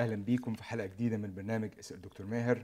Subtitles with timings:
[0.00, 2.62] أهلا بيكم في حلقة جديدة من برنامج اسال دكتور ماهر.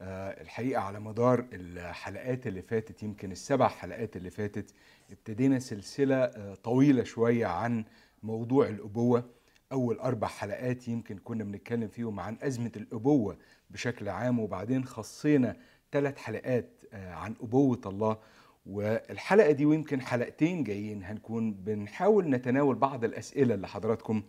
[0.00, 4.74] آه، الحقيقة على مدار الحلقات اللي فاتت يمكن السبع حلقات اللي فاتت
[5.10, 7.84] ابتدينا سلسلة آه، طويلة شوية عن
[8.22, 9.24] موضوع الأبوة.
[9.72, 13.36] أول أربع حلقات يمكن كنا بنتكلم فيهم عن أزمة الأبوة
[13.70, 15.56] بشكل عام وبعدين خصينا
[15.92, 18.18] ثلاث حلقات آه، عن أبوة الله.
[18.66, 24.22] والحلقة دي ويمكن حلقتين جايين هنكون بنحاول نتناول بعض الأسئلة اللي حضراتكم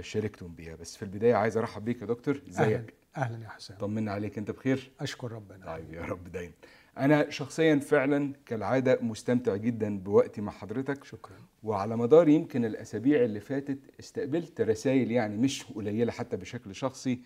[0.00, 0.74] شاركتم بيها.
[0.74, 2.42] بس في البداية عايز أرحب بيك يا دكتور.
[2.48, 3.78] إزيك؟ أهلا يا حسام.
[3.78, 4.38] طمنا عليك.
[4.38, 5.66] أنت بخير؟ أشكر ربنا.
[5.66, 6.52] طيب يا رب دايما.
[6.98, 11.04] أنا شخصيا فعلا كالعادة مستمتع جدا بوقتي مع حضرتك.
[11.04, 11.36] شكرا.
[11.62, 17.20] وعلى مدار يمكن الأسابيع اللي فاتت استقبلت رسائل يعني مش قليلة حتى بشكل شخصي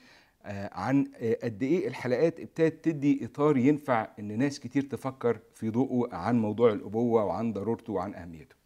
[0.45, 5.71] آه، عن آه، قد إيه الحلقات ابتدت تدي إطار ينفع إن ناس كتير تفكر في
[5.71, 8.60] ضوءه عن موضوع الأبوة وعن ضرورته وعن أهميته.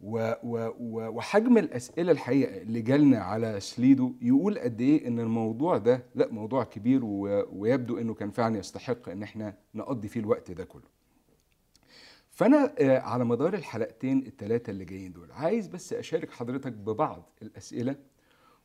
[0.00, 5.78] و و و وحجم الأسئلة الحقيقة اللي جالنا على سليدو يقول قد إيه إن الموضوع
[5.78, 10.64] ده لأ موضوع كبير ويبدو إنه كان فعلا يستحق إن إحنا نقضي فيه الوقت ده
[10.64, 10.94] كله.
[12.30, 17.96] فأنا آه، على مدار الحلقتين الثلاثه اللي جايين دول عايز بس أشارك حضرتك ببعض الأسئلة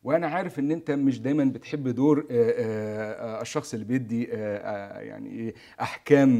[0.03, 5.53] وأنا عارف إن أنت مش دايما بتحب دور آه، آه، الشخص اللي بيدي يعني إيه
[5.81, 6.39] أحكام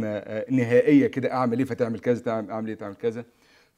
[0.50, 3.26] نهائية كده أعمل إيه فتعمل كذا أعمل إيه تعمل كذا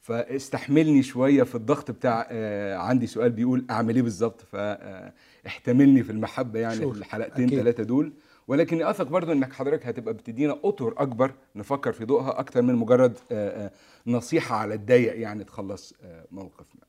[0.02, 6.58] فاستحملني شوية في الضغط بتاع آه، عندي سؤال بيقول أعمل إيه بالظبط؟ فاحتملني في المحبة
[6.60, 6.92] يعني شور.
[6.94, 7.48] في الحلقتين.
[7.48, 8.12] ثلاثة دول.
[8.48, 13.18] ولكن أثق برضو إنك حضرتك هتبقى بتدينا أطر أكبر نفكر في ضوءها أكتر من مجرد
[13.32, 13.72] آه، آه،
[14.06, 16.82] نصيحة على الضيق يعني تخلص آه، موقفنا.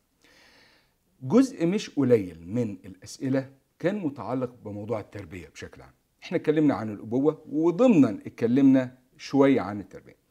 [1.21, 5.93] جزء مش قليل من الأسئلة كان متعلق بموضوع التربية بشكل عام.
[6.23, 10.22] إحنا اتكلمنا عن الأبوة وضمنا اتكلمنا شوية عن التربية.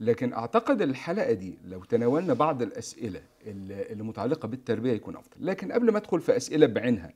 [0.00, 5.46] لكن أعتقد الحلقة دي لو تناولنا بعض الأسئلة اللي متعلقة بالتربية يكون أفضل.
[5.46, 7.12] لكن قبل ما أدخل في أسئلة بعينها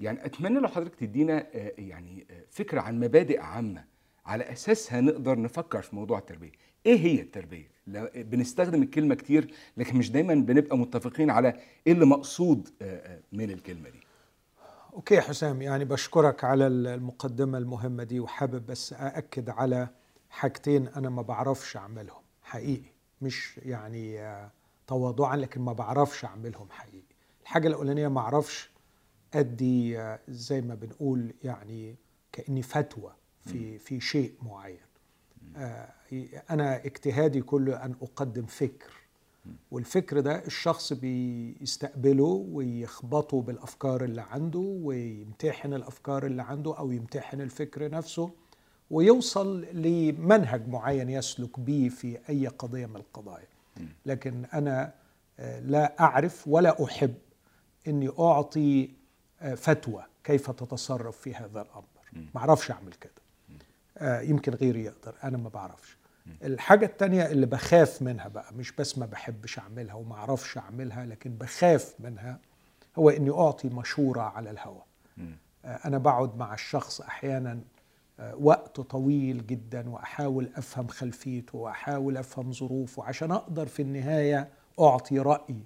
[0.00, 3.84] يعني أتمنى لو حضرتك تدينا آه، يعني آه، فكرة عن مبادئ عامة
[4.26, 6.52] على أساسها نقدر نفكر في موضوع التربية.
[6.86, 7.70] إيه هي التربية؟
[8.14, 11.54] بنستخدم الكلمة كتير لكن مش دايما بنبقى متفقين على
[11.86, 14.00] إيه اللي مقصود آه، من الكلمة دي.
[14.92, 19.88] أوكي حسام يعني بشكرك على المقدمة المهمة دي وحابب بس أأكد على
[20.30, 22.90] حاجتين أنا ما بعرفش أعملهم حقيقي
[23.22, 24.20] مش يعني
[24.86, 27.14] تواضعا لكن ما بعرفش أعملهم حقيقي.
[27.42, 28.70] الحاجة الأولانية ما أعرفش
[29.34, 31.96] أدي زي ما بنقول يعني
[32.32, 33.12] كأني فتوى
[33.44, 34.78] في في شيء معين.
[35.56, 35.88] آه،
[36.50, 38.92] أنا اجتهادي كله أن أقدم فكر.
[39.70, 47.90] والفكر ده الشخص بيستقبله ويخبطه بالأفكار اللي عنده ويمتحن الأفكار اللي عنده أو يمتحن الفكر
[47.90, 48.30] نفسه
[48.90, 53.46] ويوصل لمنهج معين يسلك به في أي قضية من القضايا.
[54.06, 54.92] لكن أنا
[55.40, 57.14] آه، لا أعرف ولا أحب
[57.88, 58.90] إني أعطي
[59.40, 61.84] آه، فتوى كيف تتصرف في هذا الأمر.
[62.34, 63.12] ما أعرفش أعمل كده.
[63.98, 65.14] آه، يمكن غيري يقدر.
[65.24, 65.96] أنا ما بعرفش.
[66.44, 71.30] الحاجة التانية اللي بخاف منها بقى مش بس ما بحبش أعملها وما أعرفش أعملها لكن
[71.30, 72.38] بخاف منها
[72.98, 74.82] هو إني أعطي مشورة على الهوى
[75.64, 77.60] آه، أنا بقعد مع الشخص أحيانا
[78.40, 84.48] وقت طويل جدا وأحاول أفهم خلفيته وأحاول أفهم ظروفه عشان أقدر في النهاية
[84.80, 85.56] أعطي رأي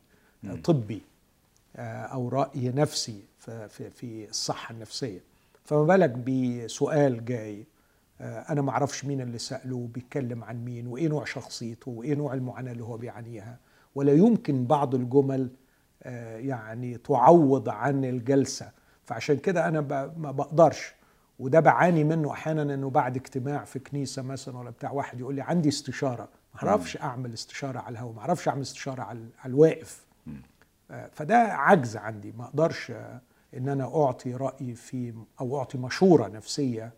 [0.44, 1.02] آه، طبي
[1.76, 3.20] آه، أو رأي نفسي
[3.90, 5.20] في الصحة النفسية.
[5.64, 7.64] فما بالك بسؤال جاي
[8.20, 12.34] آه، أنا ما أعرفش مين اللي سأله بيتكلم عن مين وإيه نوع شخصيته وإيه نوع
[12.34, 13.58] المعاناة اللي هو بيعانيها.
[13.94, 15.50] ولا يمكن بعض الجمل
[16.02, 18.70] آه، يعني تعوض عن الجلسة.
[19.04, 19.80] فعشان كده أنا
[20.16, 20.93] ما بقدرش
[21.38, 25.42] وده بعاني منه أحيانا إنه بعد اجتماع في كنيسة مثلا ولا بتاع واحد يقول لي
[25.42, 30.04] عندي استشارة ما أعرفش أعمل استشارة على الهواء ما أعرفش أعمل استشارة على الواقف.
[30.90, 32.92] آه، فده عجز عندي ما أقدرش
[33.56, 36.92] إن أنا أعطي رأي في أو أعطي مشورة نفسية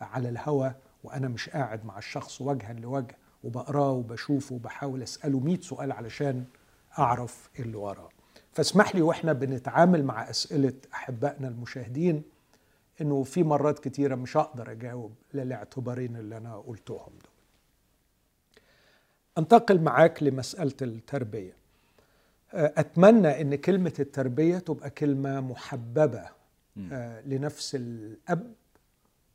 [0.00, 0.74] على الهوى
[1.04, 6.44] وأنا مش قاعد مع الشخص وجها لوجه وبقراه وبشوفه وبحاول أسأله 100 سؤال علشان
[6.98, 8.08] أعرف اللي وراه.
[8.52, 12.22] فاسمح لي وإحنا بنتعامل مع أسئلة أحبائنا المشاهدين
[13.00, 17.32] إنه في مرات كتيرة مش هقدر أجاوب للاعتبارين اللي أنا قلتهم دول.
[19.38, 21.52] أنتقل معاك لمسألة التربية.
[22.52, 26.28] أتمنى إن كلمة التربية تبقى كلمة محببة
[26.92, 28.52] آه، لنفس الأب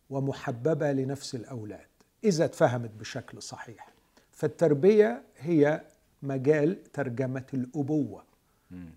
[0.10, 1.88] ومحببة لنفس الأولاد
[2.24, 3.90] إذا اتفهمت بشكل صحيح.
[4.32, 5.82] فالتربية هي
[6.22, 8.24] مجال ترجمة الأبوة.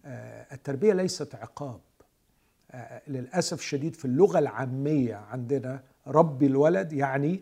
[0.04, 1.80] آه، التربية ليست عقاب.
[3.08, 7.40] للأسف الشديد في اللغة العامية عندنا ربي الولد يعني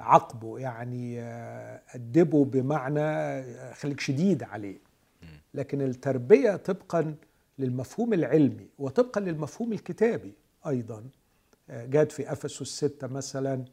[0.00, 4.78] عاقبه يعني آه، أدبه بمعنى آه، خليك شديد عليه.
[5.54, 7.14] لكن التربية طبقا
[7.58, 10.32] للمفهوم العلمي وطبقا للمفهوم الكتابي
[10.66, 11.04] أيضا.
[11.70, 13.64] آه، جاءت في أفسس ستة مثلا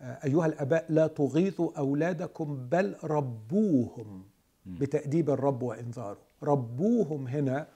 [0.00, 4.24] أيها الآباء لا تغيظوا أولادكم بل ربوهم
[4.66, 6.18] بتأديب الرب وإنذاره.
[6.42, 7.66] ربوهم هنا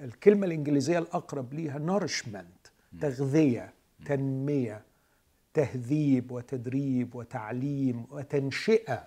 [0.00, 2.70] الكلمة الإنجليزية الأقرب ليها nourishment
[3.00, 3.72] تغذية
[4.06, 4.82] تنمية
[5.54, 9.04] تهذيب وتدريب وتعليم وتنشئة.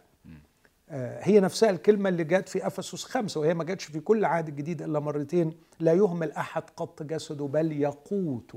[0.90, 4.48] آه، هي نفسها الكلمة اللي جت في أفسس خمسة وهي ما جاتش في كل العهد
[4.48, 8.56] الجديد إلا مرتين لا يهمل أحد قط جسده بل يقوت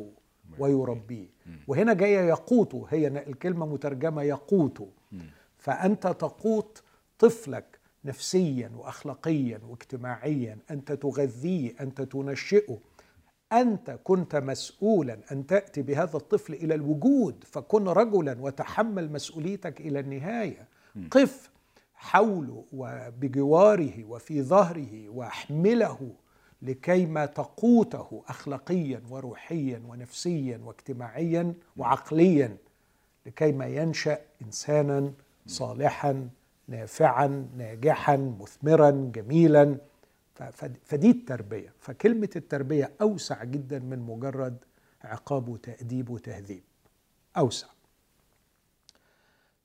[0.59, 1.27] ويربيه.
[1.69, 4.89] وهنا جاية يقوت هي الكلمة مترجمة يقوت.
[5.59, 6.83] فأنت تقوت
[7.19, 7.76] طفلك
[8.07, 12.79] نفسيا واخلاقيا واجتماعيا أنت تغذيه أنت تنشئه
[13.53, 20.69] أنت كنت مسؤولا أن تأتي بهذا الطفل إلى الوجود فكن رجلا وتحمل مسؤوليتك إلى النهاية.
[21.11, 21.51] قف
[21.95, 26.11] حوله وبجواره وفي ظهره واحمله
[26.63, 32.57] لكيما تقوته اخلاقيا وروحيا ونفسيا واجتماعيا وعقليا
[33.27, 35.13] لكيما ينشأ انسانا
[35.47, 36.29] صالحا
[36.69, 39.79] نافعا ناجحا مثمرا جميلا.
[40.85, 41.73] فدي التربية.
[41.79, 44.57] فكلمة التربية أوسع جدا من مجرد
[45.05, 46.63] عقاب وتأديب وتهذيب.
[47.37, 47.67] أوسع.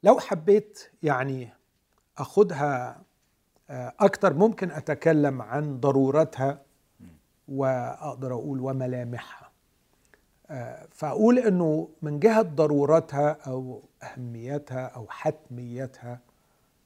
[0.03, 1.49] لو حبيت يعني
[2.17, 3.01] أخدها
[3.69, 6.61] آه، أكتر ممكن أتكلم عن ضرورتها
[7.47, 9.51] وأقدر أقول وملامحها.
[10.49, 16.19] آه، فأقول إنه من جهة ضرورتها أو أهميتها أو حتميتها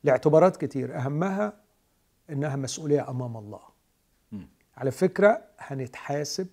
[0.05, 0.97] لاعتبارات كتير.
[0.97, 1.53] أهمها
[2.29, 3.59] إنها مسؤولية أمام الله.
[4.77, 6.47] على فكرة هنتحاسب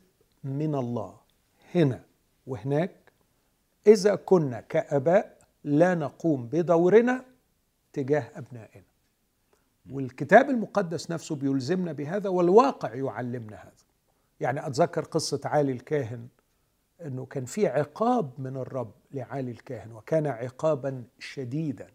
[0.45, 1.17] من الله.
[1.75, 2.03] هنا
[2.47, 2.91] وهناك
[3.87, 7.25] إذا كنا كآباء لا نقوم بدورنا
[7.93, 8.85] تجاه أبنائنا.
[9.91, 13.73] والكتاب المقدس نفسه بيلزمنا بهذا والواقع يعلمنا هذا.
[14.41, 16.29] يعني أتذكر قصة عالي الكاهن
[17.07, 21.87] إنه كان في عقاب من الرب لعالي الكاهن وكان عقابا شديدا.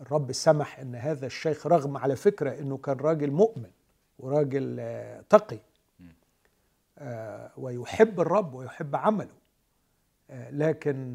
[0.00, 3.70] الرب سمح إن هذا الشيخ رغم على فكرة إنه كان راجل مؤمن
[4.18, 5.58] وراجل آه، تقي
[6.98, 9.34] آه، ويحب الرب ويحب عمله
[10.30, 11.14] آه، لكن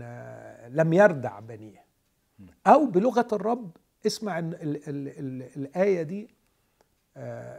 [0.69, 1.85] لم يردع بنيه.
[2.67, 3.71] أو بلغة الرب
[4.07, 6.27] اسمع ال ال ال الآية دي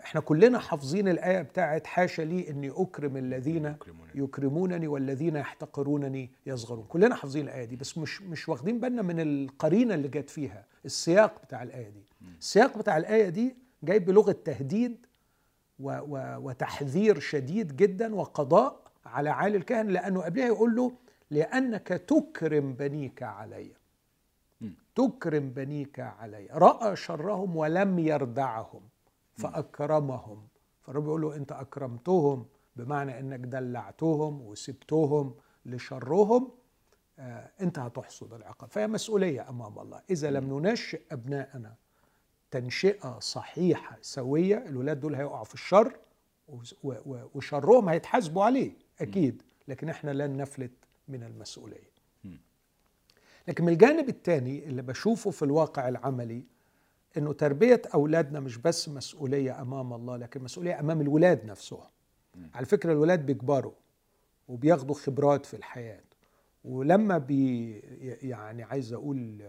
[0.04, 3.76] إحنا كلنا حافظين الآية بتاعت حاشا لي إني أكرم الذين
[4.14, 6.84] يكرمونني والذين يحتقرونني يصغرون.
[6.84, 10.64] كلنا حافظين الآية دي بس مش مش واخدين بالنا من القرينة اللي جت فيها.
[10.84, 12.04] السياق بتاع الآية دي.
[12.38, 15.06] السياق بتاع الآية دي جاي بلغة تهديد
[15.78, 20.92] و و وتحذير شديد جدا وقضاء على عالي الكاهن لأنه قبلها يقول له
[21.30, 23.72] لأنك تكرم بنيك علي.
[24.94, 26.48] تكرم بنيك علي.
[26.52, 28.80] رأى شرهم ولم يردعهم
[29.36, 30.46] فأكرمهم.
[30.82, 32.46] فالرب يقول له أنت أكرمتهم
[32.76, 35.34] بمعنى أنك دلعتهم وسبتهم
[35.66, 36.50] لشرهم
[37.18, 38.70] آه، انت هتحصد العقاب.
[38.70, 40.02] فهي مسؤولية أمام الله.
[40.10, 41.74] إذا لم ننشئ ابنائنا
[42.50, 45.96] تنشئة صحيحة سوية الولاد دول هيقعوا في الشر
[47.34, 49.42] وشرهم هيتحاسبوا عليه أكيد.
[49.68, 50.70] لكن إحنا لن نفلت
[51.08, 51.92] من المسؤولية.
[53.48, 56.44] لكن من الجانب الثاني اللي بشوفه في الواقع العملي
[57.16, 61.86] إنه تربية أولادنا مش بس مسؤولية أمام الله لكن مسؤولية أمام الولاد نفسهم.
[62.54, 63.72] على فكرة الولاد بيكبروا
[64.48, 66.00] وبياخدوا خبرات في الحياة.
[66.64, 67.72] ولما بي
[68.22, 69.42] يعني عايز أقول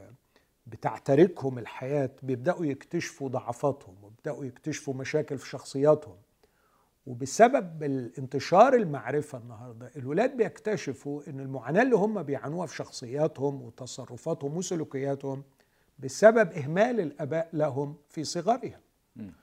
[0.68, 6.16] بتعتركهم الحياة بيبدأوا يكتشفوا ضعفاتهم وبيبدأوا يكتشفوا مشاكل في شخصياتهم.
[7.08, 7.84] وبسبب
[8.18, 15.44] انتشار المعرفة النهاردة الولاد بيكتشفوا إن المعاناة اللي هم بيعانوها في شخصياتهم وتصرفاتهم وسلوكياتهم
[16.00, 18.80] بسبب إهمال الآباء لهم في صغرهم.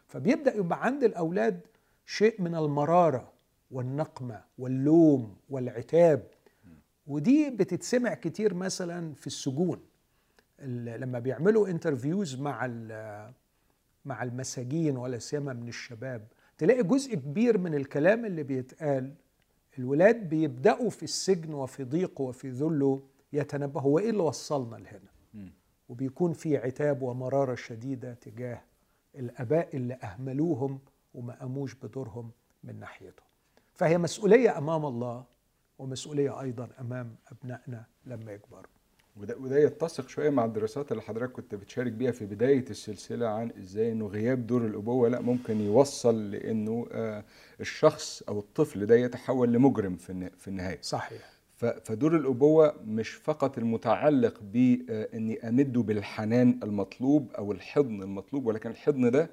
[0.09, 1.61] فبيبدأ يبقى عند الأولاد
[2.07, 3.33] شيء من المرارة
[3.71, 6.27] والنقمة واللوم والعتاب.
[7.11, 9.81] ودي بتتسمع كتير مثلا في السجون.
[10.63, 12.67] لما بيعملوا انترفيوز مع
[14.05, 16.27] مع المساجين ولا سيما من الشباب
[16.59, 19.15] تلاقي جزء كبير من الكلام اللي بيتقال
[19.79, 23.03] الولاد بيبدأوا في السجن وفي ضيقه وفي ذله
[23.33, 25.51] يتنبهوا هو إيه اللي وصلنا لهنا؟
[25.89, 28.61] وبيكون في عتاب ومرارة شديدة تجاه
[29.15, 30.79] الآباء اللي أهملوهم
[31.15, 32.31] وما قاموش بدورهم
[32.65, 33.27] من ناحيتهم.
[33.75, 35.25] فهي مسؤولية أمام الله
[35.81, 38.63] ومسؤولية أيضا أمام أبنائنا لما يكبروا.
[39.17, 43.51] وده وده يتسق شوية مع الدراسات اللي حضرتك كنت بتشارك بيها في بداية السلسلة عن
[43.59, 47.25] إزاي إنه غياب دور الأبوة لأ ممكن يوصل لإنه آه،
[47.61, 50.79] الشخص أو الطفل ده يتحول لمجرم في في النهاية.
[50.83, 51.31] صحيح.
[51.85, 59.31] فدور الأبوة مش فقط المتعلق باني أمده بالحنان المطلوب أو الحضن المطلوب ولكن الحضن ده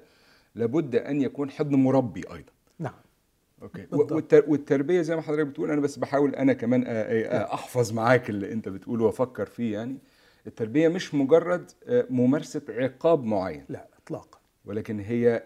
[0.54, 2.52] لابد أن يكون حضن مربي أيضا.
[2.78, 2.94] نعم.
[3.62, 3.86] أوكي.
[3.86, 4.12] بالضبط.
[4.12, 4.44] والتر...
[4.48, 6.88] والتربية زي ما حضرتك بتقول أنا بس بحاول أنا كمان أ-
[7.52, 9.98] أحفظ معاك اللي أنت بتقوله وأفكر فيه يعني.
[10.46, 13.64] التربية مش مجرد ممارسة عقاب معين.
[13.68, 14.38] لا اطلاقا.
[14.64, 15.42] ولكن هي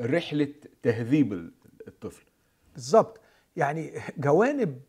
[0.00, 1.50] رحلة تهذيب
[1.88, 2.24] الطفل.
[2.74, 3.20] بالظبط
[3.56, 4.80] يعني جوانب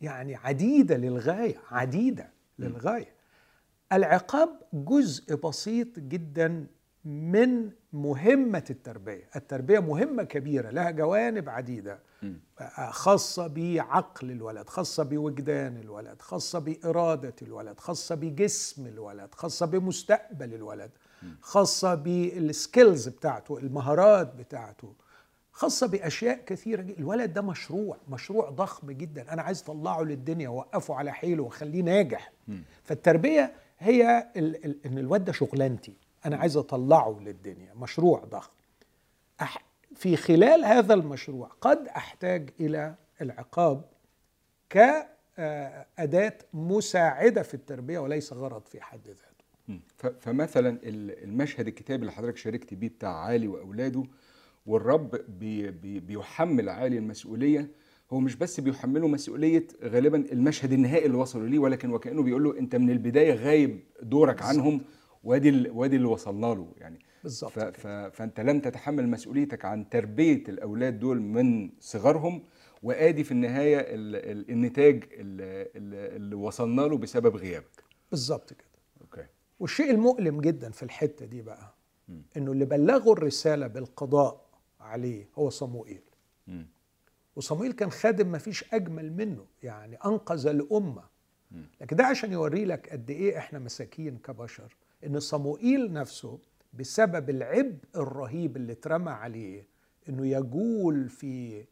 [0.00, 3.08] يعني عديدة للغاية عديدة للغاية.
[3.92, 6.66] العقاب جزء بسيط جدا
[7.04, 9.28] من مهمة التربية.
[9.36, 11.98] التربية مهمة كبيرة لها جوانب عديدة.
[12.60, 20.54] آه، خاصة بعقل الولد خاصة بوجدان الولد خاصة بإرادة الولد خاصة بجسم الولد خاصة بمستقبل
[20.54, 20.90] الولد
[21.40, 24.92] خاصة بالسكيلز بتاعته المهارات بتاعته
[25.52, 26.98] خاصة بأشياء كثيرة جدا.
[26.98, 29.32] الولد ده مشروع مشروع ضخم جدا.
[29.32, 32.32] أنا عايز أطلعه للدنيا وأوقفه على حيله وأخليه ناجح.
[32.84, 35.94] فالتربية هي ال ال إن الواد ده شغلانتي.
[36.26, 38.50] أنا عايز أطلعه للدنيا مشروع ضخم.
[39.40, 43.84] أح في خلال هذا المشروع قد أحتاج إلى العقاب
[45.36, 49.40] كأداة مساعدة في التربية وليس غرض في حد ذاته.
[50.20, 54.04] فمثلا ال- المشهد الكتابي اللي حضرتك شاركت بيه بتاع علي وأولاده
[54.66, 57.68] والرب بي بي بيحمل علي المسؤولية
[58.12, 62.58] هو مش بس بيحمله مسؤولية غالبا المشهد النهائي اللي وصلوا ليه ولكن وكأنه بيقول له
[62.58, 64.80] أنت من البداية غايب دورك عنهم
[65.24, 66.98] وادي وادي اللي وصلنا له يعني.
[67.22, 67.52] بالظبط
[68.16, 72.42] فأنت لم تتحمل مسؤوليتك عن تربية الأولاد دول من صغرهم
[72.82, 75.68] وآدي في النهاية ال ال النتاج اللي,
[76.16, 77.84] اللي وصلنا له بسبب غيابك.
[78.10, 78.68] بالظبط كده.
[79.00, 79.26] أوكي.
[79.60, 81.74] والشيء المؤلم جدا في الحتة دي بقى
[82.08, 82.22] مم.
[82.36, 84.46] إنه اللي بلغوا الرسالة بالقضاء
[84.80, 86.02] عليه هو صموئيل.
[87.36, 91.02] وصموئيل كان خادم ما فيش أجمل منه يعني أنقذ الأمة.
[91.80, 94.76] لكن ده عشان يوري لك قد إيه إحنا مساكين كبشر.
[95.06, 96.38] إن صموئيل نفسه
[96.72, 99.66] بسبب العبء الرهيب اللي اترمى عليه
[100.08, 101.64] إنه يجول في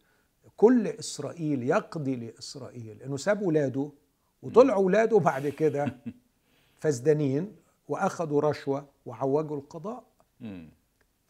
[0.56, 3.90] كل إسرائيل يقضي لإسرائيل إنه ساب ولاده
[4.42, 5.96] وطلعوا ولاده بعد كده
[6.80, 7.56] فاسدانين
[7.88, 10.04] وأخذوا رشوة وعوجوا القضاء.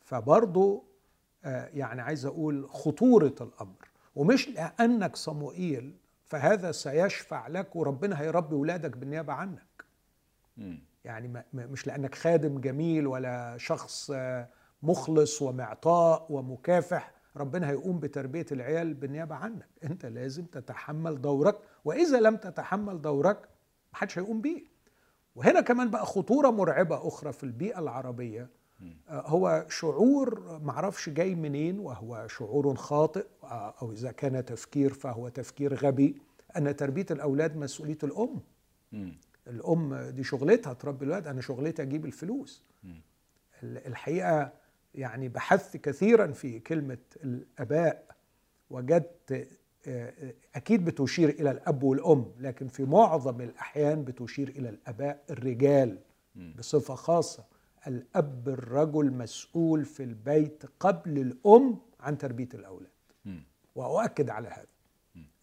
[0.05, 0.83] فبرضه
[1.45, 8.97] آه، يعني عايز أقول خطورة الأمر ومش لأنك صموئيل فهذا سيشفع لك وربنا هيربي ولادك
[8.97, 9.85] بالنيابة عنك.
[11.05, 14.49] يعني مش لأنك خادم جميل ولا شخص آه،
[14.83, 17.13] مخلص ومعطاء ومكافح.
[17.37, 19.69] ربنا هيقوم بتربية العيال بالنيابة عنك.
[19.85, 23.49] أنت لازم تتحمل دورك وإذا لم تتحمل دورك
[23.93, 24.63] محدش هيقوم بيه.
[25.35, 28.51] وهنا كمان بقى خطورة مرعبة أخرى في البيئة العربية.
[29.09, 35.29] آه، هو شعور معرفش جاي منين وهو شعور خاطئ آه، أو إذا كان تفكير فهو
[35.29, 36.17] تفكير غبي.
[36.57, 38.41] أن تربية الأولاد مسؤولية الأم.
[39.49, 42.65] الأم دي شغلتها تربي الولاد أنا شغلتي أجيب الفلوس.
[43.63, 44.53] الحقيقة
[44.95, 48.17] يعني بحثت كثيرا في كلمة الآباء
[48.71, 49.49] وجدت
[50.55, 55.99] أكيد بتشير إلى الأب والأم لكن في معظم الأحيان بتشير إلى الآباء الرجال.
[56.59, 57.45] بصفة خاصة.
[57.87, 62.91] الأب الرجل مسؤول في البيت قبل الأم عن تربية الأولاد.
[63.75, 64.67] وأؤكد على هذا.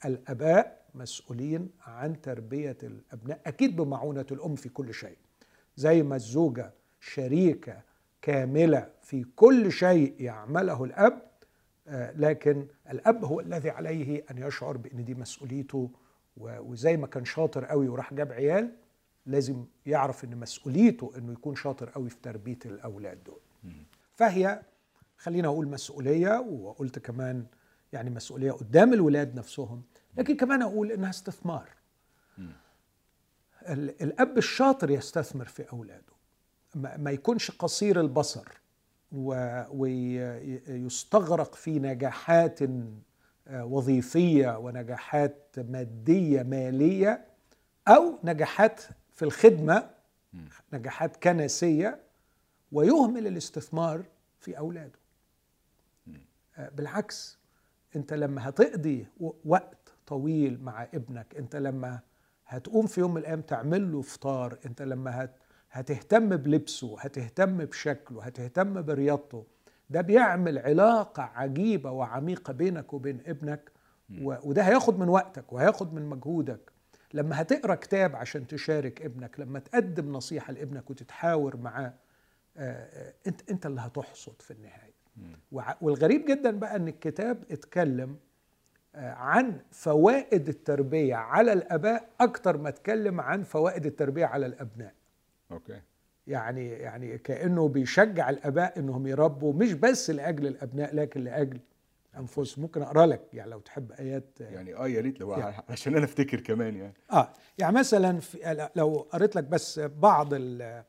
[0.05, 5.17] الآباء مسؤولين عن تربية الأبناء أكيد بمعونة الأم في كل شيء.
[5.75, 7.81] زي ما الزوجة شريكة
[8.21, 11.21] كاملة في كل شيء يعمله الأب
[11.87, 15.89] آه، لكن الأب هو الذي عليه أن يشعر بأن دي مسؤوليته
[16.37, 18.71] وزي ما كان شاطر قوي وراح جاب عيال
[19.25, 23.39] لازم يعرف إن مسؤوليته إنه يكون شاطر قوي في تربية الأولاد دول.
[24.15, 24.61] فهي
[25.17, 27.45] خلينا أقول مسؤولية وقلت كمان
[27.93, 29.83] يعني مسؤولية قدام الولاد نفسهم
[30.17, 31.69] لكن كمان أقول إنها استثمار.
[33.69, 36.13] ال- الأب الشاطر يستثمر في أولاده.
[36.75, 38.47] ما يكونش قصير البصر
[40.25, 42.59] ويستغرق في نجاحات
[43.47, 47.25] آه، وظيفية ونجاحات مادية مالية
[47.87, 48.81] أو نجاحات
[49.11, 49.89] في الخدمة
[50.73, 51.99] نجاحات كنسية
[52.71, 54.03] ويهمل الاستثمار
[54.39, 54.99] في أولاده.
[56.57, 57.37] آه، بالعكس
[57.95, 59.07] أنت لما هتقضي
[59.45, 61.35] وقت طويل مع ابنك.
[61.35, 61.99] انت لما
[62.47, 65.35] هتقوم في يوم من الأيام تعمل له فطار انت لما هت
[65.71, 69.45] هتهتم بلبسه هتهتم بشكله هتهتم برياضته
[69.89, 73.71] ده بيعمل علاقة عجيبة وعميقة بينك وبين ابنك
[74.21, 76.71] و- وده هياخد من وقتك وهياخد من مجهودك.
[77.13, 81.93] لما هتقرأ كتاب عشان تشارك ابنك لما تقدم نصيحة لابنك وتتحاور معاه
[82.57, 84.93] آه، آه، انت انت اللي هتحصد في النهاية.
[85.81, 88.17] والغريب جدا بقى إن الكتاب اتكلم
[88.95, 94.93] عن فوائد التربية على الآباء أكتر ما أتكلم عن فوائد التربية على الأبناء.
[95.51, 95.81] أوكي.
[96.27, 101.59] يعني يعني كأنه بيشجع الآباء إنهم يربوا مش بس لأجل الأبناء لكن لأجل
[102.17, 104.25] انفسهم ممكن أقرأ لك يعني لو تحب آيات.
[104.39, 105.55] يعني آه يا ريت لو يعني.
[105.69, 106.93] عشان أنا أفتكر كمان يعني.
[107.11, 110.83] آه يعني مثلا في لو قريت لك بس بعض ال-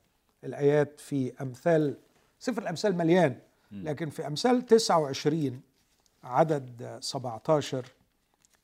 [0.45, 1.97] الآيات في أمثال
[2.39, 3.37] سفر الأمثال مليان
[3.73, 5.61] لكن في أمثال 29
[6.27, 7.87] عدد 17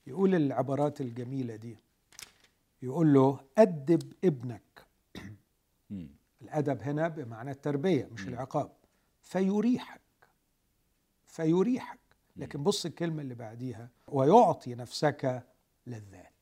[0.07, 1.77] يقول العبارات الجميلة دي.
[2.83, 4.87] يقول له أدب ابنك.
[5.91, 6.09] مم.
[6.43, 8.73] الأدب هنا بمعنى التربية مش العقاب.
[9.23, 10.01] فيريحك.
[11.27, 11.99] فيريحك.
[12.37, 13.89] لكن بص الكلمة اللي بعديها.
[14.09, 15.43] ويعطي نفسك
[15.87, 16.33] لذات.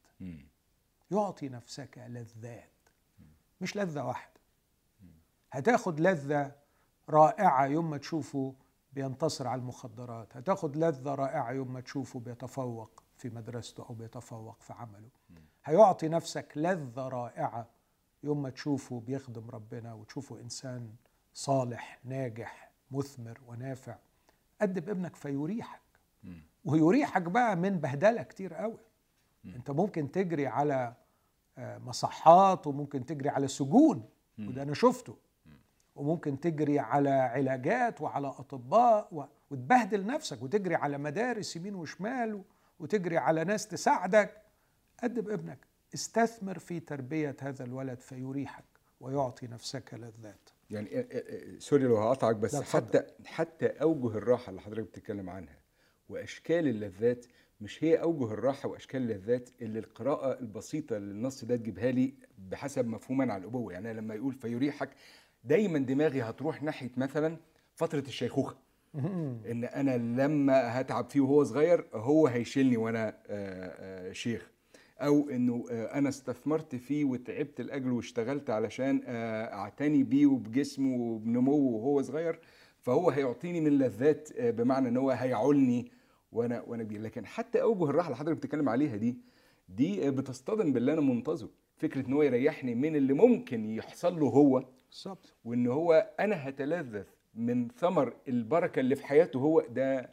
[1.11, 2.71] يعطي نفسك لذات
[3.61, 4.41] مش لذة واحدة.
[5.53, 6.53] هتاخد لذة
[7.09, 8.55] رائعة يوم ما تشوفه
[8.92, 10.37] بينتصر على المخدرات.
[10.37, 15.09] هتاخد لذة رائعة يوم ما تشوفه بيتفوق في مدرسته أو بيتفوق في عمله.
[15.64, 17.68] هيعطي نفسك لذة رائعة
[18.23, 20.94] يوم ما تشوفه بيخدم ربنا وتشوفه إنسان
[21.35, 23.97] صالح ناجح مثمر ونافع.
[24.61, 25.80] أدب ابنك فيريحك.
[26.64, 28.78] ويريحك بقى من بهدلة كتير قوي.
[29.44, 30.94] انت ممكن تجري على
[31.59, 34.09] آه، مصحات وممكن تجري على سجون.
[34.38, 35.16] وده أنا شفته.
[36.00, 42.42] وممكن تجري على علاجات وعلى أطباء وتبهدل نفسك وتجري على مدارس يمين وشمال
[42.78, 44.42] وتجري على ناس تساعدك.
[45.00, 45.59] أدب ابنك.
[45.95, 48.64] استثمر في تربية هذا الولد فيريحك
[49.00, 52.57] ويعطي نفسك لذات يعني آه، آه، آه، سوري لو هقطعك بس.
[52.57, 55.59] حتى حتى أوجه الراحة اللي حضرتك بتتكلم عنها
[56.09, 57.26] وأشكال اللذات
[57.61, 63.33] مش هي أوجه الراحة وأشكال اللذات اللي القراءة البسيطة للنص ده تجيبها لي بحسب مفهوما
[63.33, 63.73] على الأبوة.
[63.73, 64.90] يعني لما يقول فيريحك
[65.44, 67.37] دايما دماغي هتروح ناحية مثلا
[67.75, 68.56] فترة الشيخوخة.
[69.50, 74.50] إن أنا لما هتعب فيه وهو صغير هو هيشيلني وأنا آه، آه، شيخ.
[75.00, 82.02] أو إنه آه، أنا استثمرت فيه وتعبت لأجله واشتغلت علشان أعتني بيه وبجسمه وبنموه وهو
[82.02, 82.38] صغير
[82.80, 85.91] فهو هيعطيني من لذات بمعنى إن هو هيعولني
[86.32, 87.00] وأنا وأنا كبير.
[87.02, 89.17] لكن حتى أوجه الراحه اللي حضرتك بتتكلم عليها دي
[89.69, 91.50] دي بتصطدم باللي أنا منتظره.
[91.80, 95.34] فكرة إن هو يريحني من اللي ممكن يحصل له هو بالظبط.
[95.45, 100.10] وإن هو أنا هتلذذ من ثمر البركة اللي في حياته هو ده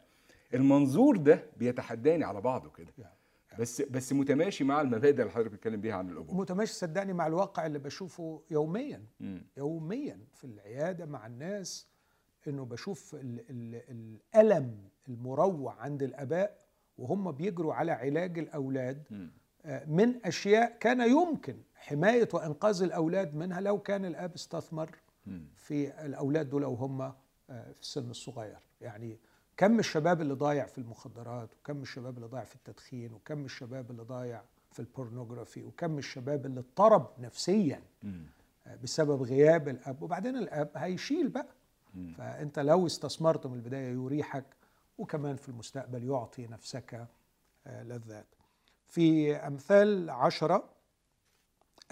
[0.54, 2.92] المنظور ده بيتحداني على بعضه كده.
[3.58, 6.36] بس بس متماشي مع المبادئ اللي حضرتك بتتكلم بيها عن الأبوة.
[6.36, 9.04] متماشي صدقني مع الواقع اللي بشوفه يوميا.
[9.20, 9.46] مم.
[9.56, 11.88] يوميا في العيادة مع الناس
[12.48, 13.82] إنه بشوف ال ال
[14.34, 16.58] الألم المروع عند الآباء
[16.98, 19.02] وهم بيجروا على علاج الأولاد.
[19.10, 19.32] مم.
[19.86, 24.90] من أشياء كان يمكن حماية وإنقاذ الأولاد منها لو كان الأب استثمر.
[25.56, 27.12] في الأولاد دول وهم آه،
[27.72, 29.18] في السن الصغير يعني
[29.56, 34.02] كم الشباب اللي ضايع في المخدرات وكم الشباب اللي ضايع في التدخين وكم الشباب اللي
[34.02, 37.82] ضايع في البورنوغرافي وكم الشباب اللي اضطرب نفسيا.
[38.66, 41.46] آه، بسبب غياب الأب وبعدين الأب هيشيل بقى.
[42.16, 44.44] فأنت لو استثمرت من البداية يريحك
[44.98, 47.06] وكمان في المستقبل يعطي نفسك
[47.66, 48.26] آه، لذات
[48.88, 50.68] في أمثال عشرة.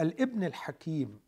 [0.00, 1.20] الابن الحكيم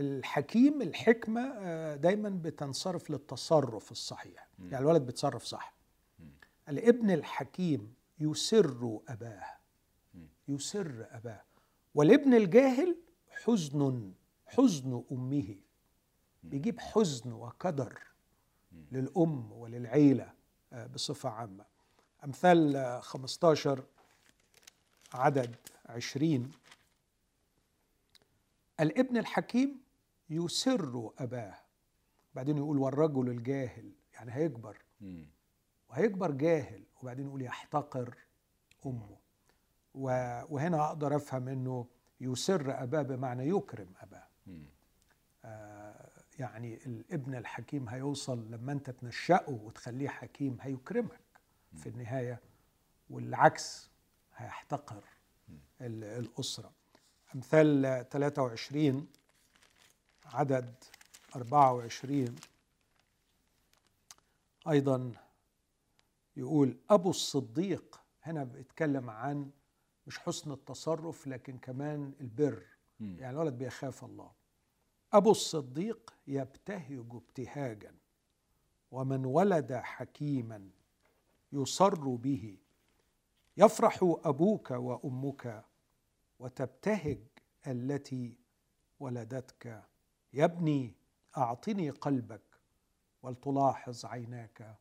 [0.00, 4.48] الحكيم الحكمة آه، دايما بتنصرف للتصرف الصحيح.
[4.58, 5.74] يعني الولد بيتصرف صح.
[6.68, 9.44] الابن الحكيم يسر أباه.
[10.48, 11.42] يسر أباه.
[11.94, 12.96] والابن الجاهل
[13.28, 14.12] حزن
[14.46, 15.56] حزن أمه.
[16.42, 17.98] بيجيب حزن وقدر
[18.92, 20.32] للأم وللعيلة
[20.72, 21.64] آه، بصفة عامة.
[22.24, 23.84] أمثال آه، 15
[25.14, 26.50] عدد 20
[28.80, 29.80] الابن الحكيم
[30.30, 31.54] يسر أباه.
[32.34, 33.92] بعدين يقول والرجل الجاهل.
[34.14, 34.76] يعني هيكبر.
[35.88, 36.84] وهيكبر جاهل.
[37.02, 38.14] وبعدين يقول يحتقر
[38.86, 39.16] أمه.
[39.94, 41.86] وهنا أقدر أفهم أنه
[42.20, 44.26] يسر أباه بمعنى يكرم أباه.
[45.44, 51.20] آه، يعني الابن الحكيم هيوصل لما أنت تنشأه وتخليه حكيم هيكرمك
[51.76, 52.40] في النهاية.
[53.10, 53.90] والعكس
[54.40, 55.04] هيحتقر
[55.80, 56.72] ال- الأسرة.
[57.34, 59.06] أمثال 23
[60.24, 60.74] عدد
[61.36, 62.36] 24
[64.68, 65.12] أيضا
[66.36, 69.50] يقول أبو الصديق هنا بيتكلم عن
[70.06, 72.62] مش حسن التصرف لكن كمان البر.
[73.00, 74.30] يعني الولد بيخاف الله.
[75.12, 77.94] أبو الصديق يبتهج ابتهاجا
[78.90, 80.70] ومن ولد حكيما
[81.52, 82.58] يصر به
[83.60, 85.64] يفرح أبوك وأمك
[86.38, 87.18] وتبتهج
[87.66, 88.38] التي
[89.00, 89.82] ولدتك.
[90.32, 90.94] يا ابني
[91.36, 92.42] أعطني قلبك
[93.22, 94.76] ولتلاحظ عيناك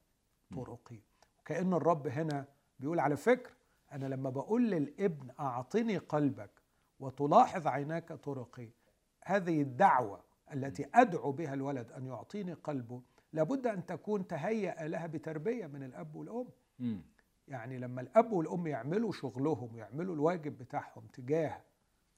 [0.56, 1.00] طرقي.
[1.46, 2.46] كأن الرب هنا
[2.80, 3.52] بيقول على فكرة
[3.92, 6.52] أنا لما بقول للابن أعطني قلبك
[7.00, 8.70] وتلاحظ عيناك طرقي
[9.24, 13.02] هذه الدعوة التي أدعو بها الولد أن يعطيني قلبه
[13.34, 16.48] لابد أن تكون تهيأ لها بتربية من الأب والأم.
[17.50, 21.62] يعني لما الأب والأم يعملوا شغلهم ويعملوا الواجب بتاعهم تجاه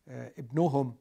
[0.08, 0.96] آه، ابنهم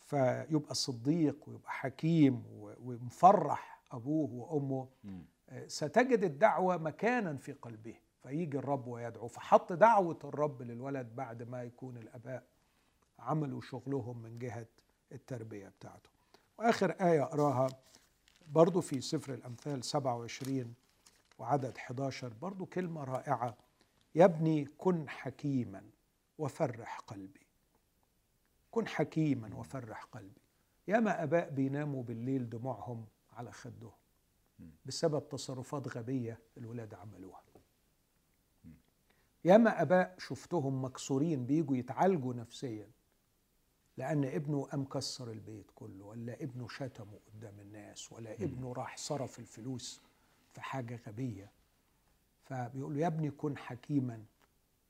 [0.00, 2.44] فيبقى صديق ويبقى حكيم
[2.82, 4.88] ومفرح أبوه وأمه.
[5.50, 11.62] آه، ستجد الدعوة مكانا في قلبه فيجي الرب ويدعو فحط دعوة الرب للولد بعد ما
[11.62, 12.42] يكون الأباء
[13.18, 14.66] عملوا شغلهم من جهة
[15.12, 16.10] التربية بتاعته
[16.58, 17.68] وآخر آية أقراها
[18.48, 20.74] برضو في سفر الأمثال 27
[21.38, 23.56] وعدد 11 برضو كلمة رائعة
[24.16, 25.82] يا ابني كن حكيما
[26.38, 27.46] وفرح قلبي.
[28.70, 30.40] كن حكيما وفرح قلبي.
[30.88, 33.92] ياما أباء بيناموا بالليل دموعهم على خدهم
[34.84, 37.42] بسبب تصرفات غبية الولاد عملوها.
[39.44, 42.90] ياما أباء شفتهم مكسورين بيجوا يتعالجوا نفسيا.
[43.96, 49.38] لأن ابنه قام كسر البيت كله ولا ابنه شتمه قدام الناس ولا ابنه راح صرف
[49.38, 50.02] الفلوس
[50.52, 51.55] في حاجة غبية.
[52.46, 54.24] فبيقول له يا ابني كن حكيما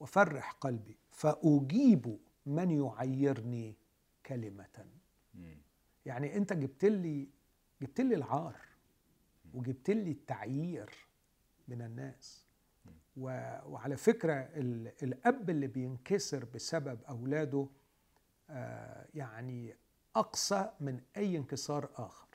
[0.00, 3.76] وفرح قلبي فأجيب من يعيرني
[4.26, 4.86] كلمة
[5.34, 5.56] مم.
[6.06, 7.28] يعني انت جبت لي
[7.82, 8.56] جبت لي العار
[9.54, 10.90] وجبت لي التعيير
[11.68, 12.46] من الناس.
[13.16, 14.92] وعلى فكرة ال...
[15.02, 17.68] الأب اللي بينكسر بسبب أولاده
[18.50, 19.76] آه يعني
[20.16, 22.25] اقسى من أي انكسار آخر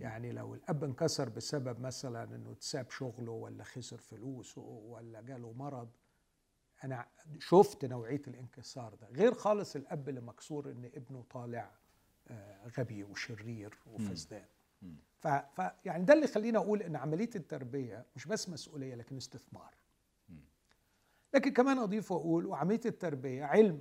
[0.00, 5.88] يعني لو الأب انكسر بسبب مثلا إنه تساب شغله ولا خسر فلوسه ولا جاله مرض
[6.84, 7.08] أنا
[7.38, 9.08] شفت نوعية الانكسار ده.
[9.08, 11.70] غير خالص الأب اللي مكسور إن ابنه طالع
[12.28, 14.46] آه، غبي وشرير وفسدان.
[15.18, 15.28] ف...
[15.28, 19.74] ف يعني ده اللي يخلينا أقول إن عملية التربية مش بس مسؤولية لكن استثمار.
[21.34, 23.80] لكن كمان أضيف وأقول وعملية التربية علم.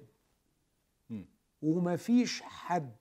[1.09, 1.25] مم.
[1.61, 2.95] وما فيش حد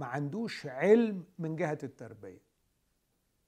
[0.00, 2.40] ما عندوش علم من جهة التربية.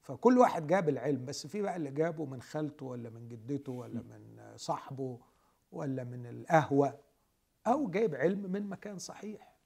[0.00, 4.02] فكل واحد جاب العلم بس في بقى اللي جابه من خالته ولا من جدته ولا
[4.02, 5.20] من صاحبه
[5.72, 6.98] ولا من القهوة
[7.66, 9.58] أو جايب علم من مكان صحيح.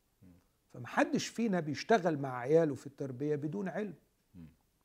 [0.73, 3.95] فمحدش فينا بيشتغل مع عياله في التربية بدون علم.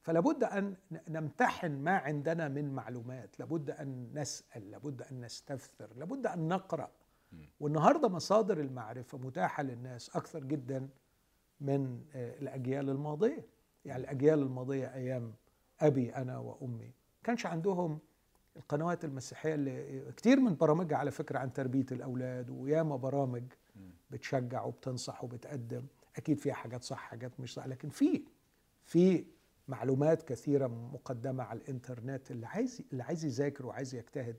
[0.02, 0.76] فلابد أن
[1.10, 6.92] نمتحن ما عندنا من معلومات لابد أن نسأل لابد أن نستفسر لابد أن نقرأ.
[7.60, 10.90] والنهاردة مصادر المعرفة متاحة للناس أكثر جدا
[11.62, 13.46] من آه، الأجيال الماضية.
[13.86, 15.34] يعني الأجيال الماضية أيام
[15.80, 16.92] أبي أنا وأمي
[17.24, 18.00] كانش عندهم
[18.58, 23.44] القنوات المسيحية اللي كتير من برامجها على فكرة عن تربية الأولاد وياما برامج
[24.12, 25.86] بتشجع وبتنصح وبتقدم.
[26.16, 28.24] أكيد فيها حاجات صح حاجات مش صح لكن في
[28.84, 29.26] في
[29.68, 34.36] معلومات كثيرة مقدمة على الإنترنت اللي عايز اللي عايز يذاكر وعايز يجتهد.